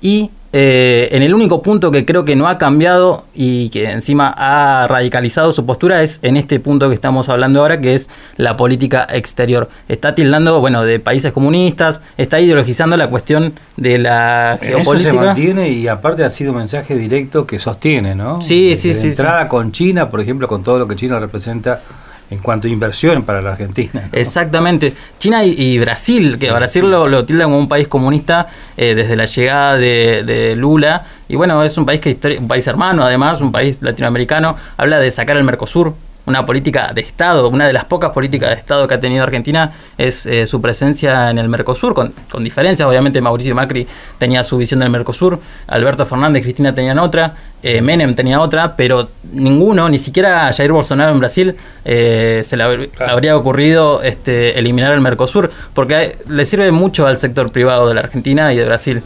y 0.00 0.30
eh, 0.52 1.08
en 1.12 1.22
el 1.22 1.34
único 1.34 1.62
punto 1.62 1.90
que 1.90 2.06
creo 2.06 2.24
que 2.24 2.34
no 2.34 2.48
ha 2.48 2.56
cambiado 2.56 3.24
y 3.34 3.68
que 3.68 3.90
encima 3.90 4.34
ha 4.34 4.86
radicalizado 4.88 5.52
su 5.52 5.66
postura 5.66 6.02
es 6.02 6.20
en 6.22 6.38
este 6.38 6.58
punto 6.58 6.88
que 6.88 6.94
estamos 6.94 7.28
hablando 7.28 7.60
ahora, 7.60 7.80
que 7.80 7.94
es 7.94 8.08
la 8.36 8.56
política 8.56 9.06
exterior. 9.10 9.68
Está 9.88 10.14
tildando, 10.14 10.60
bueno, 10.60 10.84
de 10.84 11.00
países 11.00 11.32
comunistas, 11.32 12.00
está 12.16 12.40
ideologizando 12.40 12.96
la 12.96 13.08
cuestión 13.10 13.52
de 13.76 13.98
la 13.98 14.58
geopolítica. 14.60 15.10
Eso 15.10 15.20
se 15.20 15.26
mantiene 15.26 15.68
y 15.68 15.86
aparte 15.86 16.24
ha 16.24 16.30
sido 16.30 16.52
un 16.52 16.58
mensaje 16.58 16.94
directo 16.96 17.46
que 17.46 17.58
sostiene, 17.58 18.14
¿no? 18.14 18.40
Sí, 18.40 18.74
sí, 18.74 18.94
sí. 18.94 19.08
Entrada 19.08 19.48
con 19.48 19.72
China, 19.72 20.08
por 20.08 20.20
ejemplo, 20.20 20.48
con 20.48 20.62
todo 20.62 20.78
lo 20.78 20.88
que 20.88 20.96
China 20.96 21.18
representa 21.18 21.82
en 22.30 22.38
cuanto 22.38 22.68
a 22.68 22.70
inversión 22.70 23.22
para 23.22 23.40
la 23.40 23.52
Argentina. 23.52 24.08
Exactamente. 24.12 24.94
China 25.18 25.44
y, 25.44 25.78
Brasil, 25.78 26.38
que 26.38 26.50
Brasil 26.50 26.88
lo, 26.90 27.06
lo, 27.06 27.24
tildan 27.24 27.46
como 27.46 27.58
un 27.58 27.68
país 27.68 27.88
comunista 27.88 28.48
eh, 28.76 28.94
desde 28.94 29.16
la 29.16 29.24
llegada 29.24 29.76
de, 29.76 30.54
Lula. 30.56 31.04
Y 31.28 31.36
bueno, 31.36 31.62
es 31.64 31.76
un 31.78 31.86
país 31.86 32.00
que 32.00 32.18
un 32.38 32.48
país 32.48 32.66
hermano, 32.66 33.04
además, 33.04 33.40
un 33.40 33.52
país 33.52 33.78
latinoamericano. 33.80 34.56
Habla 34.76 34.98
de 34.98 35.10
sacar 35.10 35.36
el 35.36 35.44
Mercosur. 35.44 35.94
Una 36.28 36.44
política 36.44 36.92
de 36.94 37.00
Estado, 37.00 37.48
una 37.48 37.66
de 37.66 37.72
las 37.72 37.86
pocas 37.86 38.10
políticas 38.10 38.50
de 38.50 38.56
Estado 38.56 38.86
que 38.86 38.94
ha 38.94 39.00
tenido 39.00 39.24
Argentina 39.24 39.72
es 39.96 40.26
eh, 40.26 40.46
su 40.46 40.60
presencia 40.60 41.30
en 41.30 41.38
el 41.38 41.48
Mercosur, 41.48 41.94
con, 41.94 42.12
con, 42.30 42.44
diferencias. 42.44 42.86
Obviamente 42.86 43.20
Mauricio 43.20 43.54
Macri 43.54 43.88
tenía 44.18 44.44
su 44.44 44.58
visión 44.58 44.80
del 44.80 44.90
Mercosur, 44.90 45.40
Alberto 45.66 46.04
Fernández 46.04 46.42
y 46.42 46.44
Cristina 46.44 46.74
tenían 46.74 46.98
otra, 46.98 47.34
eh, 47.62 47.80
Menem 47.80 48.14
tenía 48.14 48.40
otra, 48.40 48.76
pero 48.76 49.08
ninguno, 49.32 49.88
ni 49.88 49.98
siquiera 49.98 50.52
Jair 50.52 50.70
Bolsonaro 50.70 51.12
en 51.12 51.18
Brasil, 51.18 51.56
eh, 51.86 52.42
se 52.44 52.56
le 52.58 52.90
habría 53.00 53.36
ocurrido 53.36 54.02
este, 54.02 54.58
eliminar 54.58 54.92
el 54.92 55.00
Mercosur, 55.00 55.50
porque 55.72 56.18
le 56.28 56.44
sirve 56.44 56.70
mucho 56.70 57.06
al 57.06 57.16
sector 57.16 57.50
privado 57.50 57.88
de 57.88 57.94
la 57.94 58.02
Argentina 58.02 58.52
y 58.52 58.56
de 58.56 58.64
Brasil 58.66 59.02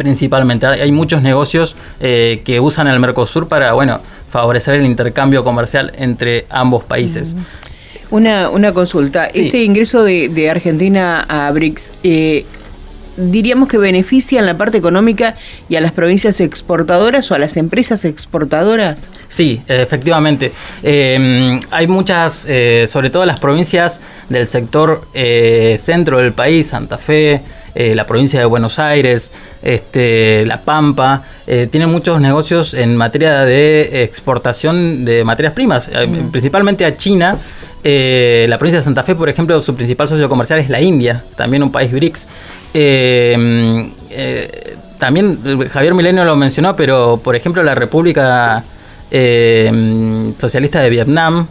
principalmente. 0.00 0.66
Hay 0.66 0.92
muchos 0.92 1.20
negocios 1.20 1.76
eh, 2.00 2.40
que 2.42 2.58
usan 2.58 2.86
el 2.86 2.98
Mercosur 3.00 3.48
para, 3.48 3.74
bueno, 3.74 4.00
favorecer 4.30 4.76
el 4.76 4.86
intercambio 4.86 5.44
comercial 5.44 5.92
entre 5.96 6.46
ambos 6.48 6.84
países. 6.84 7.34
Una, 8.10 8.50
una 8.50 8.72
consulta. 8.72 9.26
Este 9.26 9.62
ingreso 9.62 10.02
de, 10.02 10.50
Argentina 10.50 11.24
a 11.28 11.50
BRICS, 11.52 11.92
eh, 12.02 12.44
diríamos 13.16 13.68
que 13.68 13.78
beneficia 13.78 14.40
en 14.40 14.46
la 14.46 14.56
parte 14.56 14.78
económica 14.78 15.36
y 15.68 15.76
a 15.76 15.80
las 15.80 15.92
provincias 15.92 16.40
exportadoras 16.40 17.30
o 17.30 17.34
a 17.34 17.38
las 17.38 17.56
empresas 17.56 18.04
exportadoras? 18.04 19.08
Sí, 19.28 19.60
efectivamente. 19.68 20.50
Em, 20.82 21.60
hay 21.70 21.86
muchas, 21.86 22.46
eh, 22.48 22.86
sobre 22.88 23.10
todo 23.10 23.24
las 23.26 23.38
provincias 23.38 24.00
del 24.28 24.46
sector 24.46 25.06
centro 25.78 26.18
del 26.18 26.32
país, 26.32 26.68
Santa 26.68 26.98
Fe, 26.98 27.42
eh, 27.74 27.94
la 27.94 28.06
provincia 28.06 28.40
de 28.40 28.46
Buenos 28.46 28.78
Aires, 28.78 29.32
este, 29.62 30.44
La 30.46 30.60
Pampa, 30.62 31.22
eh, 31.46 31.68
tiene 31.70 31.86
muchos 31.86 32.20
negocios 32.20 32.74
en 32.74 32.96
materia 32.96 33.44
de 33.44 34.02
exportación 34.02 35.04
de 35.04 35.24
materias 35.24 35.54
primas, 35.54 35.88
eh, 35.92 36.08
principalmente 36.30 36.84
a 36.84 36.96
China. 36.96 37.36
la 37.82 38.58
provincia 38.58 38.78
de 38.78 38.84
Santa 38.84 39.02
Fe, 39.02 39.14
por 39.14 39.28
ejemplo, 39.28 39.60
su 39.62 39.74
principal 39.74 40.08
socio 40.08 40.28
comercial 40.28 40.58
es 40.58 40.68
la 40.68 40.80
India, 40.80 41.24
también 41.36 41.62
un 41.62 41.72
país 41.72 41.90
BRICS. 41.92 42.28
también 44.98 45.68
Javier 45.68 45.94
Milenio 45.94 46.24
lo 46.24 46.36
mencionó, 46.36 46.76
pero 46.76 47.18
por 47.22 47.34
ejemplo 47.34 47.62
la 47.62 47.74
República 47.74 48.64
Socialista 49.10 50.80
de 50.80 50.90
Vietnam, 50.90 51.46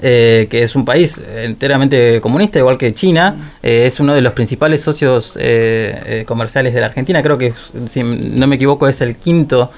eh, 0.00 0.46
que 0.48 0.62
es 0.62 0.76
un 0.76 0.84
país 0.84 1.20
enteramente 1.42 2.20
comunista, 2.20 2.60
igual 2.60 2.78
que 2.78 2.94
China, 2.94 3.52
eh, 3.64 3.84
es 3.86 3.98
uno 3.98 4.14
de 4.14 4.20
los 4.20 4.32
principales 4.32 4.80
socios 4.80 5.36
eh, 5.40 6.24
comerciales 6.26 6.72
de 6.72 6.80
la 6.80 6.86
Argentina, 6.86 7.20
creo 7.20 7.36
que, 7.36 7.52
si 7.88 8.04
no 8.04 8.46
me 8.46 8.56
equivoco, 8.56 8.86
es 8.86 9.00
el 9.00 9.16
quinto 9.16 9.70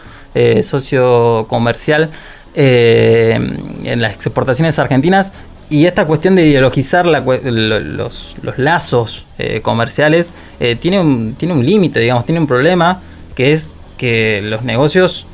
socio 0.62 1.46
comercial 1.48 2.10
en 2.54 4.00
las 4.00 4.14
exportaciones 4.14 4.78
argentinas. 4.78 5.32
Y 5.70 5.86
esta 5.86 6.04
cuestión 6.04 6.36
de 6.36 6.46
ideologizar 6.46 7.04
los, 7.06 8.36
lazos 8.56 9.26
comerciales 9.62 10.32
tiene 10.80 11.00
un, 11.00 11.34
tiene 11.34 11.54
un 11.54 11.66
límite, 11.66 11.98
digamos, 11.98 12.26
tiene 12.26 12.40
un 12.40 12.46
problema, 12.46 13.00
que 13.34 13.52
es 13.52 13.74
que 13.98 14.40
los 14.44 14.62
negocios, 14.62 15.26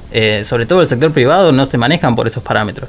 sobre 0.44 0.64
todo 0.64 0.80
el 0.80 0.88
sector 0.88 1.12
privado, 1.12 1.52
no 1.52 1.66
se 1.66 1.76
manejan 1.76 2.16
por 2.16 2.26
esos 2.26 2.42
parámetros. 2.42 2.88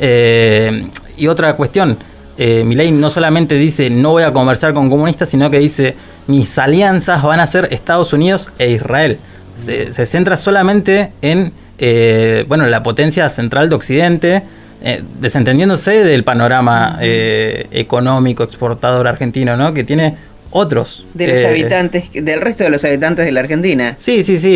Eh, 0.00 0.88
y 1.16 1.26
otra 1.26 1.54
cuestión, 1.54 1.98
eh, 2.40 2.64
ley 2.64 2.92
no 2.92 3.10
solamente 3.10 3.56
dice 3.56 3.90
no 3.90 4.12
voy 4.12 4.22
a 4.22 4.32
conversar 4.32 4.72
con 4.72 4.88
comunistas, 4.88 5.28
sino 5.28 5.50
que 5.50 5.58
dice 5.58 5.96
mis 6.28 6.56
alianzas 6.56 7.20
van 7.24 7.40
a 7.40 7.46
ser 7.48 7.68
Estados 7.72 8.12
Unidos 8.12 8.50
e 8.58 8.70
Israel. 8.70 9.18
Se, 9.58 10.06
centra 10.06 10.36
solamente 10.36 11.10
en 11.20 11.52
eh, 11.78 12.44
bueno, 12.46 12.66
la 12.66 12.84
potencia 12.84 13.28
central 13.28 13.68
de 13.68 13.74
Occidente, 13.74 14.42
eh, 14.80 15.02
desentendiéndose 15.20 16.04
del 16.04 16.22
panorama 16.22 16.98
económico 17.00 18.44
exportador 18.44 19.08
argentino, 19.08 19.56
¿no? 19.56 19.74
que 19.74 19.82
tiene 19.82 20.14
otros. 20.50 21.04
De 21.14 21.26
los 21.26 21.42
habitantes, 21.42 22.04
del 22.12 22.40
resto 22.40 22.62
de 22.62 22.70
los 22.70 22.84
habitantes 22.84 23.24
de 23.24 23.32
la 23.32 23.40
Argentina. 23.40 23.96
Sí, 23.98 24.22
sí, 24.22 24.38
sí, 24.38 24.48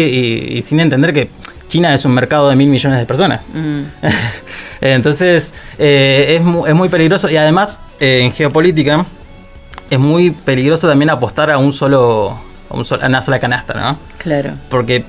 y 0.52 0.62
sin 0.62 0.78
entender 0.78 1.12
que 1.12 1.28
China 1.72 1.94
es 1.94 2.04
un 2.04 2.12
mercado 2.12 2.50
de 2.50 2.56
mil 2.56 2.68
millones 2.68 2.98
de 2.98 3.06
personas. 3.06 3.40
Mm. 3.54 3.84
Entonces, 4.82 5.54
eh, 5.78 6.36
es, 6.38 6.74
muy, 6.74 6.90
peligroso 6.90 7.30
y 7.30 7.36
además, 7.38 7.80
eh, 7.98 8.20
en 8.24 8.32
geopolítica, 8.32 9.06
es 9.88 9.98
muy 9.98 10.32
peligroso 10.32 10.86
también 10.86 11.08
apostar 11.08 11.50
a 11.50 11.56
un 11.56 11.72
solo, 11.72 12.38
a, 12.68 13.06
una 13.06 13.22
sola 13.22 13.38
canasta, 13.38 13.72
¿no? 13.72 13.96
Claro. 14.18 14.50
Porque, 14.68 15.06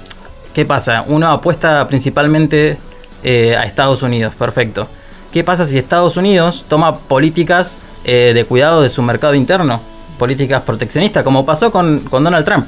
¿qué 0.54 0.63
pasa? 0.63 1.04
Uno 1.06 1.28
apuesta 1.32 1.86
principalmente 1.86 2.78
eh, 3.26 3.58
a 3.58 3.65
Estados 3.65 4.02
Unidos, 4.02 4.34
perfecto. 4.34 4.88
¿Qué 5.34 5.43
pasa 5.43 5.65
si 5.65 5.78
Estados 5.78 6.15
Unidos 6.15 6.63
toma 6.69 6.97
políticas 6.97 7.78
de 8.06 8.45
cuidado 8.47 8.82
de 8.82 8.89
su 8.89 9.02
mercado 9.02 9.34
interno? 9.34 9.82
Políticas 10.17 10.62
proteccionistas, 10.62 11.23
como 11.23 11.45
pasó 11.45 11.71
con, 11.71 12.02
con 12.02 12.23
Donald 12.23 12.45
Trump. 12.45 12.67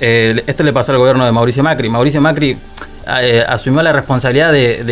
esto 0.00 0.64
le 0.64 0.72
pasó 0.72 0.90
al 0.90 0.98
gobierno 0.98 1.24
de 1.24 1.30
Mauricio 1.30 1.62
Macri. 1.62 1.88
Mauricio 1.88 2.20
Macri 2.20 2.58
eh, 3.06 3.44
asumió 3.46 3.82
la 3.82 3.92
responsabilidad 3.92 4.52
de, 4.52 4.84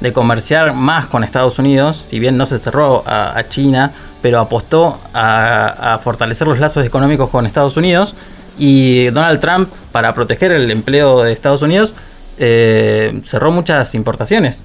de, 0.00 0.12
comerciar 0.12 0.74
más 0.74 1.06
con 1.06 1.24
Estados 1.24 1.58
Unidos, 1.58 2.04
si 2.08 2.18
bien 2.18 2.36
no 2.36 2.46
se 2.46 2.58
cerró 2.58 3.02
a, 3.06 3.42
China, 3.48 3.92
pero 4.22 4.40
apostó 4.40 4.98
a, 5.12 6.00
fortalecer 6.02 6.48
los 6.48 6.58
lazos 6.58 6.84
económicos 6.84 7.30
con 7.30 7.46
Estados 7.46 7.76
Unidos. 7.76 8.14
Y 8.58 9.06
Donald 9.06 9.40
Trump, 9.40 9.70
para 9.92 10.12
proteger 10.12 10.52
el 10.52 10.70
empleo 10.70 11.22
de 11.22 11.32
Estados 11.32 11.62
Unidos, 11.62 11.94
eh, 12.38 13.20
cerró 13.24 13.50
muchas 13.50 13.94
importaciones. 13.94 14.62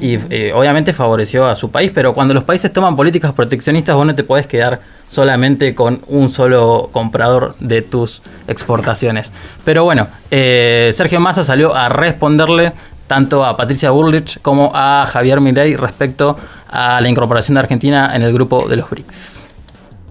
Y 0.00 0.18
eh, 0.30 0.52
obviamente 0.54 0.92
favoreció 0.92 1.46
a 1.46 1.54
su 1.54 1.70
país, 1.70 1.92
pero 1.94 2.14
cuando 2.14 2.34
los 2.34 2.44
países 2.44 2.72
toman 2.72 2.96
políticas 2.96 3.32
proteccionistas, 3.32 3.94
vos 3.94 4.06
no 4.06 4.14
te 4.14 4.24
podés 4.24 4.46
quedar 4.46 4.80
solamente 5.12 5.74
con 5.74 6.00
un 6.06 6.30
solo 6.30 6.88
comprador 6.90 7.54
de 7.60 7.82
tus 7.82 8.22
exportaciones. 8.48 9.30
Pero 9.62 9.84
bueno, 9.84 10.08
eh, 10.30 10.90
Sergio 10.94 11.20
Massa 11.20 11.44
salió 11.44 11.74
a 11.74 11.90
responderle 11.90 12.72
tanto 13.06 13.44
a 13.44 13.54
Patricia 13.54 13.90
Burlich 13.90 14.40
como 14.40 14.72
a 14.74 15.04
Javier 15.06 15.42
Milei 15.42 15.76
respecto 15.76 16.38
a 16.70 16.98
la 17.02 17.08
incorporación 17.10 17.56
de 17.56 17.60
Argentina 17.60 18.16
en 18.16 18.22
el 18.22 18.32
grupo 18.32 18.66
de 18.66 18.76
los 18.76 18.88
BRICS. 18.88 19.48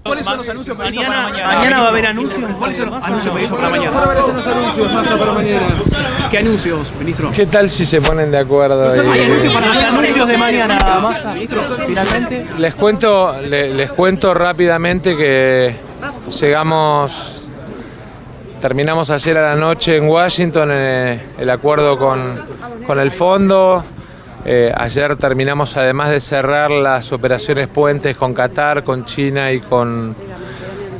¿Cuáles 0.04 0.24
son 0.24 0.36
los 0.36 0.48
anuncios 0.48 0.78
mañana, 0.78 1.22
mañana? 1.30 1.52
Mañana 1.52 1.78
va 1.78 1.84
a 1.84 1.88
haber 1.88 2.06
anuncios. 2.06 2.50
¿Cuáles 2.56 2.76
son 2.76 2.90
los 2.90 3.04
anuncios, 3.04 3.50
para 3.50 3.70
mañana? 3.70 3.90
¿Cuáles 3.90 4.24
son 4.24 4.36
los 4.36 4.46
anuncios, 4.46 5.18
para 5.18 5.32
mañana? 5.32 5.66
¿Qué 6.32 6.38
anuncios, 6.38 6.90
ministro? 6.98 7.30
¿Qué 7.30 7.44
tal 7.44 7.68
si 7.68 7.84
se 7.84 8.00
ponen 8.00 8.30
de 8.30 8.38
acuerdo? 8.38 8.90
¿Hay 8.90 9.20
anuncios 9.20 9.52
para 9.52 9.66
los 9.66 9.76
anuncios 9.76 10.28
de 10.28 10.38
mañana, 10.38 10.78
Massa, 11.02 11.34
ministro, 11.34 11.62
finalmente? 11.86 12.46
Les 12.56 12.74
cuento, 12.74 13.38
les, 13.42 13.92
cuento 13.92 14.32
rápidamente 14.32 15.14
que 15.14 15.76
llegamos, 16.40 17.50
terminamos 18.62 19.10
ayer 19.10 19.36
a 19.36 19.50
la 19.50 19.56
noche 19.56 19.98
en 19.98 20.08
Washington 20.08 20.70
eh, 20.72 21.20
el 21.38 21.50
acuerdo 21.50 21.98
con, 21.98 22.40
con 22.86 22.98
el 22.98 23.10
fondo. 23.10 23.84
Eh, 24.46 24.72
ayer 24.74 25.14
terminamos, 25.16 25.76
además 25.76 26.08
de 26.08 26.20
cerrar 26.20 26.70
las 26.70 27.12
operaciones 27.12 27.68
puentes 27.68 28.16
con 28.16 28.32
Qatar, 28.32 28.84
con 28.84 29.04
China 29.04 29.52
y 29.52 29.60
con, 29.60 30.16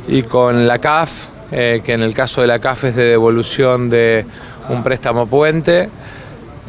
y 0.07 0.21
con 0.21 0.67
la 0.67 0.77
CAF, 0.77 1.09
eh, 1.51 1.81
que 1.83 1.93
en 1.93 2.03
el 2.03 2.13
caso 2.13 2.41
de 2.41 2.47
la 2.47 2.59
CAF 2.59 2.83
es 2.83 2.95
de 2.95 3.05
devolución 3.05 3.89
de 3.89 4.27
un 4.69 4.83
préstamo 4.83 5.27
puente. 5.27 5.89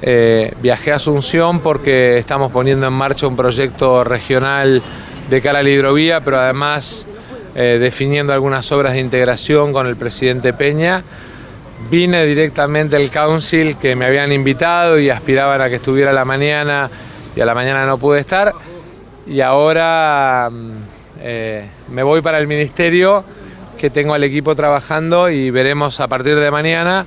Eh, 0.02 0.52
viajé 0.60 0.92
a 0.92 0.96
Asunción 0.96 1.60
porque 1.60 2.18
estamos 2.18 2.52
poniendo 2.52 2.86
en 2.86 2.92
marcha 2.92 3.26
un 3.26 3.36
proyecto 3.36 4.04
regional 4.04 4.82
de 5.30 5.40
cara 5.40 5.60
a 5.60 5.62
la 5.62 6.20
pero 6.24 6.38
además 6.38 7.06
definiendo 7.54 8.32
algunas 8.32 8.72
obras 8.72 8.94
de 8.94 8.98
integración 8.98 9.72
con 9.72 9.86
el 9.86 9.94
presidente 9.94 10.52
Peña 10.52 11.04
Vine 11.90 12.24
directamente 12.24 12.96
al 12.96 13.10
council 13.10 13.76
que 13.76 13.94
me 13.94 14.06
habían 14.06 14.32
invitado 14.32 14.98
y 14.98 15.10
aspiraban 15.10 15.60
a 15.60 15.68
que 15.68 15.76
estuviera 15.76 16.10
a 16.10 16.14
la 16.14 16.24
mañana 16.24 16.88
y 17.36 17.40
a 17.40 17.46
la 17.46 17.54
mañana 17.54 17.84
no 17.84 17.98
pude 17.98 18.20
estar. 18.20 18.54
Y 19.26 19.40
ahora 19.40 20.48
mm, 20.50 20.70
eh, 21.20 21.68
me 21.90 22.02
voy 22.02 22.22
para 22.22 22.38
el 22.38 22.46
ministerio 22.46 23.24
que 23.78 23.90
tengo 23.90 24.14
al 24.14 24.24
equipo 24.24 24.54
trabajando 24.54 25.28
y 25.28 25.50
veremos 25.50 26.00
a 26.00 26.08
partir 26.08 26.36
de 26.36 26.50
mañana 26.50 27.04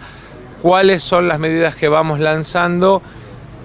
cuáles 0.67 1.01
son 1.01 1.29
las 1.29 1.39
medidas 1.39 1.77
que 1.77 1.87
vamos 1.87 2.19
lanzando, 2.19 3.01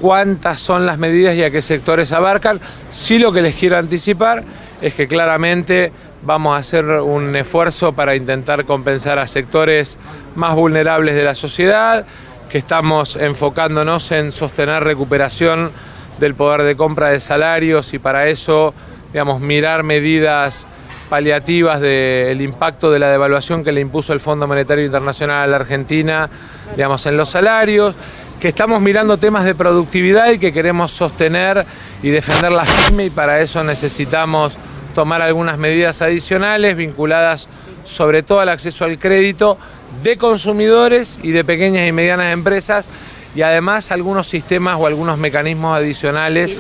cuántas 0.01 0.61
son 0.61 0.87
las 0.87 0.99
medidas 0.99 1.35
y 1.35 1.43
a 1.43 1.51
qué 1.51 1.61
sectores 1.61 2.13
abarcan. 2.13 2.61
Sí 2.91 3.19
lo 3.19 3.33
que 3.33 3.43
les 3.43 3.57
quiero 3.57 3.77
anticipar 3.77 4.45
es 4.81 4.95
que 4.95 5.09
claramente 5.09 5.91
vamos 6.23 6.55
a 6.55 6.59
hacer 6.59 6.85
un 6.85 7.35
esfuerzo 7.35 7.93
para 7.93 8.15
intentar 8.15 8.65
compensar 8.67 9.19
a 9.19 9.27
sectores 9.27 9.99
más 10.37 10.55
vulnerables 10.55 11.17
de 11.17 11.25
la 11.25 11.35
sociedad, 11.35 12.07
que 12.49 12.59
estamos 12.59 13.17
enfocándonos 13.17 14.13
en 14.13 14.31
sostener 14.31 14.85
recuperación 14.85 15.73
del 16.21 16.37
poder 16.37 16.63
de 16.63 16.77
compra 16.77 17.09
de 17.09 17.19
salarios 17.19 17.95
y 17.95 17.99
para 17.99 18.29
eso, 18.29 18.75
digamos, 19.13 19.41
mirar 19.41 19.83
medidas 19.83 20.69
paliativas 21.13 21.79
del 21.79 22.41
impacto 22.41 22.91
de 22.91 22.99
la 22.99 23.11
devaluación 23.11 23.63
que 23.63 23.71
le 23.71 23.83
impuso 23.83 24.15
el 24.15 24.21
Fondo 24.21 24.49
Monetario 24.49 24.87
Internacional 24.87 25.43
a 25.43 25.47
la 25.47 25.57
Argentina, 25.57 26.31
digamos, 26.75 27.05
en 27.05 27.19
los 27.19 27.29
salarios, 27.29 27.95
que 28.41 28.49
estamos 28.49 28.81
mirando 28.81 29.19
temas 29.19 29.45
de 29.45 29.55
productividad 29.55 30.31
y 30.31 30.39
que 30.39 30.55
queremos 30.55 30.91
sostener 30.91 31.67
y 32.03 32.09
defender 32.09 32.51
la 32.51 32.65
pyme 32.65 33.05
y 33.05 33.11
para 33.11 33.43
eso 33.43 33.63
necesitamos 33.63 34.57
tomar 34.95 35.21
algunas 35.21 35.59
medidas 35.59 36.01
adicionales 36.01 36.79
vinculadas 36.79 37.47
sobre 37.85 38.23
todo 38.23 38.41
al 38.41 38.49
acceso 38.49 38.87
al 38.87 38.99
crédito 38.99 39.59
de 40.03 40.17
consumidores 40.17 41.19
y 41.23 41.33
de 41.33 41.45
pequeñas 41.45 41.87
y 41.87 41.93
medianas 41.93 42.33
empresas 42.33 42.89
y 43.35 43.43
además 43.43 43.93
algunos 43.93 44.29
sistemas 44.29 44.79
o 44.81 44.87
algunos 44.87 45.19
mecanismos 45.19 45.77
adicionales 45.77 46.59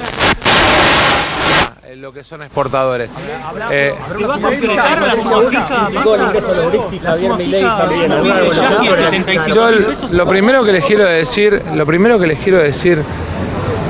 lo 1.96 2.12
que 2.12 2.22
son 2.22 2.42
exportadores. 2.42 3.10
Eh, 3.70 3.92
¿Se 4.16 4.26
va 4.26 4.36
a 4.36 4.40
concretar 4.40 5.02
la 5.02 5.16
sumafija 5.16 5.90
Yo 9.52 9.70
lo 10.12 10.28
primero 10.28 10.64
que 10.64 10.72
les 10.72 10.84
quiero 10.84 11.04
decir, 11.04 11.60
lo 11.74 11.84
primero 11.84 12.20
que 12.20 12.28
les 12.28 12.38
quiero 12.38 12.58
decir, 12.58 13.02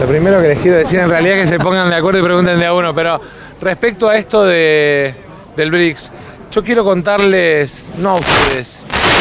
lo 0.01 0.07
primero 0.07 0.41
que 0.41 0.49
les 0.49 0.59
quiero 0.61 0.79
decir 0.79 1.01
en 1.01 1.11
realidad 1.11 1.37
es 1.37 1.43
que 1.43 1.59
se 1.59 1.63
pongan 1.63 1.91
de 1.91 1.97
acuerdo 1.97 2.21
y 2.21 2.23
pregunten 2.23 2.59
de 2.59 2.67
a 2.67 2.73
uno, 2.73 2.95
pero 2.95 3.21
respecto 3.61 4.09
a 4.09 4.17
esto 4.17 4.45
de, 4.45 5.15
del 5.55 5.71
BRICS, 5.71 6.11
yo 6.51 6.65
quiero 6.65 6.85
contarles, 6.85 7.87
no 7.99 8.11
a 8.11 8.15
ustedes, 8.15 8.81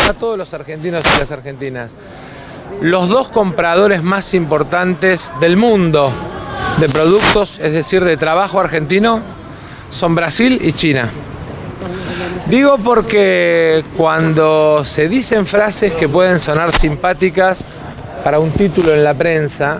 a 0.09 0.13
todos 0.13 0.37
los 0.37 0.53
argentinos 0.53 1.03
y 1.15 1.19
las 1.19 1.31
argentinas, 1.31 1.91
los 2.79 3.09
dos 3.09 3.27
compradores 3.27 4.01
más 4.01 4.33
importantes 4.33 5.31
del 5.41 5.57
mundo 5.57 6.11
de 6.81 6.89
productos, 6.89 7.59
es 7.61 7.71
decir, 7.73 8.03
de 8.03 8.17
trabajo 8.17 8.59
argentino, 8.59 9.19
son 9.91 10.15
Brasil 10.15 10.59
y 10.63 10.73
China. 10.73 11.09
Digo 12.47 12.79
porque 12.83 13.83
cuando 13.95 14.83
se 14.83 15.07
dicen 15.07 15.45
frases 15.45 15.93
que 15.93 16.09
pueden 16.09 16.39
sonar 16.39 16.75
simpáticas 16.75 17.65
para 18.23 18.39
un 18.39 18.49
título 18.49 18.95
en 18.95 19.03
la 19.03 19.13
prensa, 19.13 19.77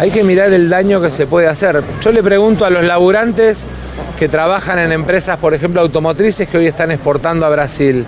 hay 0.00 0.10
que 0.10 0.24
mirar 0.24 0.52
el 0.52 0.68
daño 0.68 1.00
que 1.00 1.12
se 1.12 1.28
puede 1.28 1.46
hacer. 1.46 1.80
Yo 2.02 2.10
le 2.10 2.24
pregunto 2.24 2.64
a 2.64 2.70
los 2.70 2.84
laburantes 2.84 3.64
que 4.18 4.28
trabajan 4.28 4.80
en 4.80 4.90
empresas, 4.90 5.38
por 5.38 5.54
ejemplo, 5.54 5.80
automotrices 5.80 6.48
que 6.48 6.58
hoy 6.58 6.66
están 6.66 6.90
exportando 6.90 7.46
a 7.46 7.50
Brasil, 7.50 8.04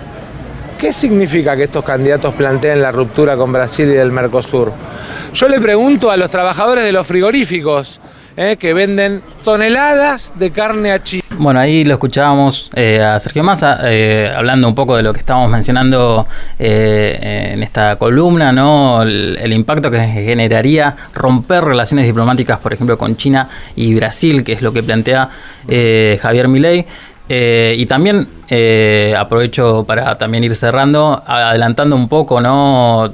¿qué 0.77 0.91
significa 0.91 1.55
que 1.55 1.63
estos 1.63 1.85
candidatos 1.85 2.33
planteen 2.33 2.81
la 2.81 2.91
ruptura 2.91 3.37
con 3.37 3.53
Brasil 3.53 3.87
y 3.89 3.93
del 3.93 4.11
Mercosur? 4.11 4.73
Yo 5.33 5.47
le 5.47 5.61
pregunto 5.61 6.11
a 6.11 6.17
los 6.17 6.29
trabajadores 6.29 6.83
de 6.83 6.91
los 6.91 7.07
frigoríficos, 7.07 8.01
eh, 8.37 8.57
que 8.57 8.73
venden 8.73 9.21
toneladas 9.43 10.33
de 10.37 10.51
carne 10.51 10.91
a 10.91 11.03
China. 11.03 11.23
Bueno, 11.37 11.59
ahí 11.59 11.83
lo 11.83 11.93
escuchábamos 11.93 12.69
eh, 12.75 13.01
a 13.01 13.19
Sergio 13.19 13.43
Massa 13.43 13.79
eh, 13.83 14.31
hablando 14.35 14.67
un 14.67 14.75
poco 14.75 14.95
de 14.95 15.03
lo 15.03 15.13
que 15.13 15.19
estábamos 15.19 15.49
mencionando 15.49 16.27
en 16.57 17.63
esta 17.63 17.95
columna, 17.97 18.51
¿no? 18.51 19.01
El, 19.01 19.51
impacto 19.53 19.89
que 19.89 19.99
generaría 19.99 20.95
romper 21.13 21.63
relaciones 21.63 22.05
diplomáticas, 22.05 22.59
por 22.59 22.73
ejemplo, 22.73 22.97
con 22.97 23.17
China 23.17 23.49
y 23.75 23.93
Brasil, 23.95 24.43
que 24.43 24.53
es 24.53 24.61
lo 24.61 24.71
que 24.71 24.83
plantea 24.83 25.29
Javier 26.21 26.47
Milei. 26.47 26.85
y 27.29 27.85
también 27.87 28.27
aprovecho 29.17 29.85
para 29.85 30.15
también 30.15 30.43
ir 30.43 30.55
cerrando, 30.55 31.23
adelantando 31.25 31.95
un 31.95 32.07
poco, 32.07 32.39
¿no? 32.41 33.11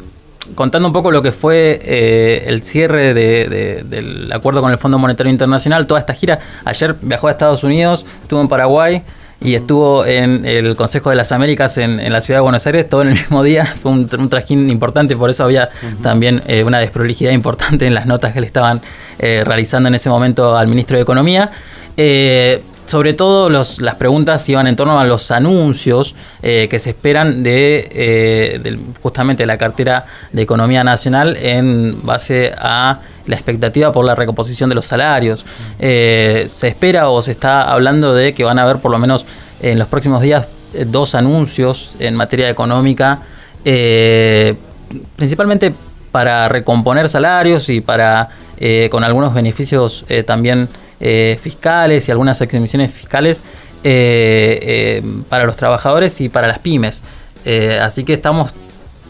Contando 0.54 0.88
un 0.88 0.94
poco 0.94 1.12
lo 1.12 1.22
que 1.22 1.32
fue 1.32 1.80
eh, 1.82 2.44
el 2.48 2.64
cierre 2.64 3.14
del 3.14 4.32
acuerdo 4.32 4.62
con 4.62 4.72
el 4.72 4.78
Fondo 4.78 5.00
Monetario 5.00 5.32
Internacional, 5.32 5.88
toda 5.88 6.00
esta 6.00 6.14
gira. 6.14 6.40
Ayer 6.64 6.96
viajó 7.02 7.28
a 7.28 7.32
Estados 7.32 7.64
Unidos, 7.64 8.06
estuvo 8.22 8.42
en 8.42 8.48
Paraguay 8.48 9.02
y 9.42 9.56
estuvo 9.56 10.06
en 10.06 10.46
el 10.46 10.76
Consejo 10.76 11.10
de 11.10 11.16
las 11.16 11.32
Américas 11.32 11.78
en, 11.78 11.98
la 12.12 12.22
ciudad 12.22 12.40
de 12.40 12.44
Buenos 12.44 12.66
Aires, 12.66 12.88
todo 12.88 13.02
en 13.02 13.10
el 13.10 13.14
mismo 13.20 13.44
día. 13.44 13.66
Fue 13.66 13.92
un, 13.92 14.30
trajín 14.30 14.70
importante, 14.70 15.16
por 15.16 15.30
eso 15.30 15.44
había 15.44 15.70
también 16.02 16.44
eh, 16.48 16.64
una 16.64 16.80
desprolijidad 16.80 17.32
importante 17.32 17.88
en 17.88 17.94
las 17.94 18.06
notas 18.06 18.34
que 18.34 18.42
le 18.42 18.48
estaban 18.48 18.82
eh, 19.20 19.44
realizando 19.46 19.88
en 19.88 19.96
ese 19.96 20.10
momento 20.10 20.56
al 20.56 20.68
ministro 20.68 20.98
de 20.98 21.04
Economía 21.04 21.52
sobre 22.88 23.14
todo 23.14 23.50
las 23.50 23.96
preguntas 23.98 24.48
iban 24.48 24.68
en 24.68 24.76
torno 24.76 25.00
a 25.00 25.06
los 25.06 25.32
anuncios 25.32 26.16
eh, 26.42 26.68
que 26.70 26.78
se 26.80 26.92
esperan 26.92 27.42
de, 27.42 27.90
eh, 27.92 28.80
justamente 29.02 29.46
la 29.46 29.58
cartera 29.58 30.06
de 30.32 30.42
economía 30.42 30.84
nacional 30.84 31.36
en 31.38 32.04
base 32.04 32.54
a 32.58 33.00
la 33.26 33.36
expectativa 33.36 33.92
por 33.92 34.06
la 34.06 34.14
recomposición 34.14 34.70
de 34.70 34.76
los 34.76 34.86
salarios. 34.86 35.46
Eh, 35.80 36.48
se 36.52 36.68
espera 36.68 37.10
o 37.10 37.22
se 37.22 37.32
está 37.32 37.72
hablando 37.72 38.14
de 38.14 38.34
que 38.34 38.44
van 38.44 38.60
a 38.60 38.64
haber 38.64 38.78
por 38.78 38.92
lo 38.92 39.00
menos 39.00 39.26
en 39.62 39.80
los 39.80 39.88
próximos 39.88 40.22
días 40.22 40.46
dos 40.86 41.16
anuncios 41.16 41.96
en 42.00 42.16
materia 42.16 42.50
económica, 42.50 43.20
principalmente 45.16 45.74
para 46.12 46.50
recomponer 46.50 47.08
salarios 47.10 47.70
y 47.70 47.82
para 47.82 48.30
con 48.92 49.04
algunos 49.04 49.34
beneficios 49.34 50.06
también 50.26 50.68
eh, 51.08 51.38
fiscales 51.40 52.08
y 52.08 52.12
algunas 52.12 52.42
exenciones 52.42 52.92
fiscales 52.92 53.44
eh, 53.84 54.58
eh, 54.64 55.04
para 55.30 55.46
los 55.46 55.56
trabajadores 55.56 56.20
y 56.20 56.30
para 56.30 56.48
las 56.48 56.58
pymes. 56.58 57.04
así 57.80 58.04
que 58.04 58.14
estamos 58.14 58.56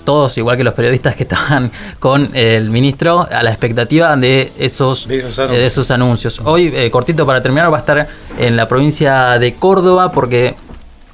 todos, 0.03 0.37
igual 0.37 0.57
que 0.57 0.65
los 0.65 0.73
periodistas 0.73 1.15
que 1.15 1.23
estaban 1.23 1.71
con 1.99 2.35
el 2.35 2.69
ministro, 2.69 3.25
a 3.31 3.41
la 3.43 3.49
expectativa 3.49 4.13
de 4.17 4.51
esos, 4.59 5.07
de 5.07 5.65
esos 5.65 5.89
anuncios. 5.89 6.41
Hoy, 6.43 6.89
cortito 6.91 7.25
para 7.25 7.41
terminar, 7.41 7.71
va 7.71 7.77
a 7.77 7.79
estar 7.79 8.09
en 8.39 8.57
la 8.57 8.67
provincia 8.67 9.39
de 9.39 9.53
Córdoba 9.53 10.11
porque 10.11 10.53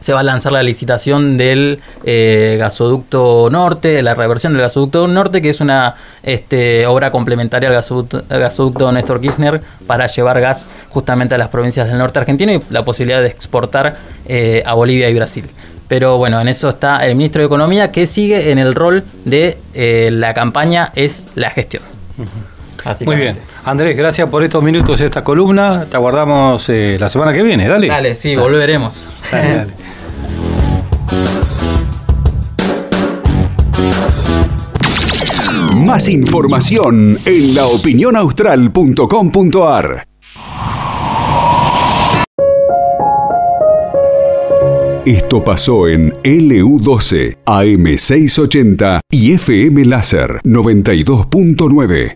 se 0.02 0.14
va 0.14 0.20
a 0.20 0.24
lanzar 0.24 0.52
la 0.52 0.64
licitación 0.64 1.38
del 1.38 1.80
eh, 2.04 2.58
gasoducto 2.60 3.50
norte, 3.50 4.02
la 4.02 4.16
reversión 4.16 4.54
del 4.54 4.64
gasoducto 4.64 5.08
norte, 5.08 5.42
que 5.42 5.50
es 5.50 5.62
una 5.62 5.96
este, 6.24 6.86
obra 6.88 7.12
complementaria 7.12 7.70
al 7.70 7.76
gasoducto, 7.76 8.92
Néstor 8.92 9.22
Kirchner 9.22 9.62
para 9.88 10.08
llevar 10.08 10.42
gas 10.42 10.68
justamente 10.90 11.36
a 11.36 11.38
las 11.38 11.50
provincias 11.50 11.88
del 11.88 11.98
norte 11.98 12.20
argentino 12.20 12.52
y 12.52 12.62
la 12.70 12.84
posibilidad 12.84 13.22
de 13.22 13.28
exportar 13.28 13.96
eh, 14.26 14.64
a 14.66 14.74
Bolivia 14.74 15.10
y 15.10 15.14
Brasil. 15.14 15.46
Pero 15.88 16.18
bueno, 16.18 16.40
en 16.40 16.48
eso 16.48 16.70
está 16.70 17.06
el 17.06 17.16
ministro 17.16 17.42
de 17.42 17.48
Economía 17.48 17.92
que 17.92 18.08
sigue 18.08 18.52
en 18.52 18.58
el 18.58 18.76
rol 18.76 19.04
de 19.26 19.58
eh, 19.74 20.10
la 20.12 20.34
campaña 20.34 20.92
es 20.96 21.28
la 21.36 21.50
gestión. 21.50 21.84
Muy 23.06 23.16
bien. 23.16 23.38
Andrés, 23.66 23.98
gracias 23.98 24.30
por 24.30 24.44
estos 24.44 24.64
minutos 24.64 25.00
de 25.00 25.06
esta 25.06 25.24
columna. 25.24 25.86
Te 25.90 25.98
aguardamos 25.98 26.70
la 26.70 27.10
semana 27.10 27.34
que 27.34 27.44
viene. 27.44 27.68
Dale. 27.68 27.88
Dale, 27.88 28.16
sí, 28.16 28.36
volveremos. 28.36 29.14
Dale, 29.32 29.56
dale. 29.56 29.74
Más 35.86 36.10
información 36.10 37.18
en 37.26 37.56
laopinionaustral.com.ar. 37.56 40.08
Esto 45.06 45.44
pasó 45.44 45.88
en 45.88 46.12
LU12, 46.22 47.38
AM680 47.44 49.00
y 49.10 49.34
FM 49.34 49.86
Láser 49.86 50.40
92.9. 50.44 52.10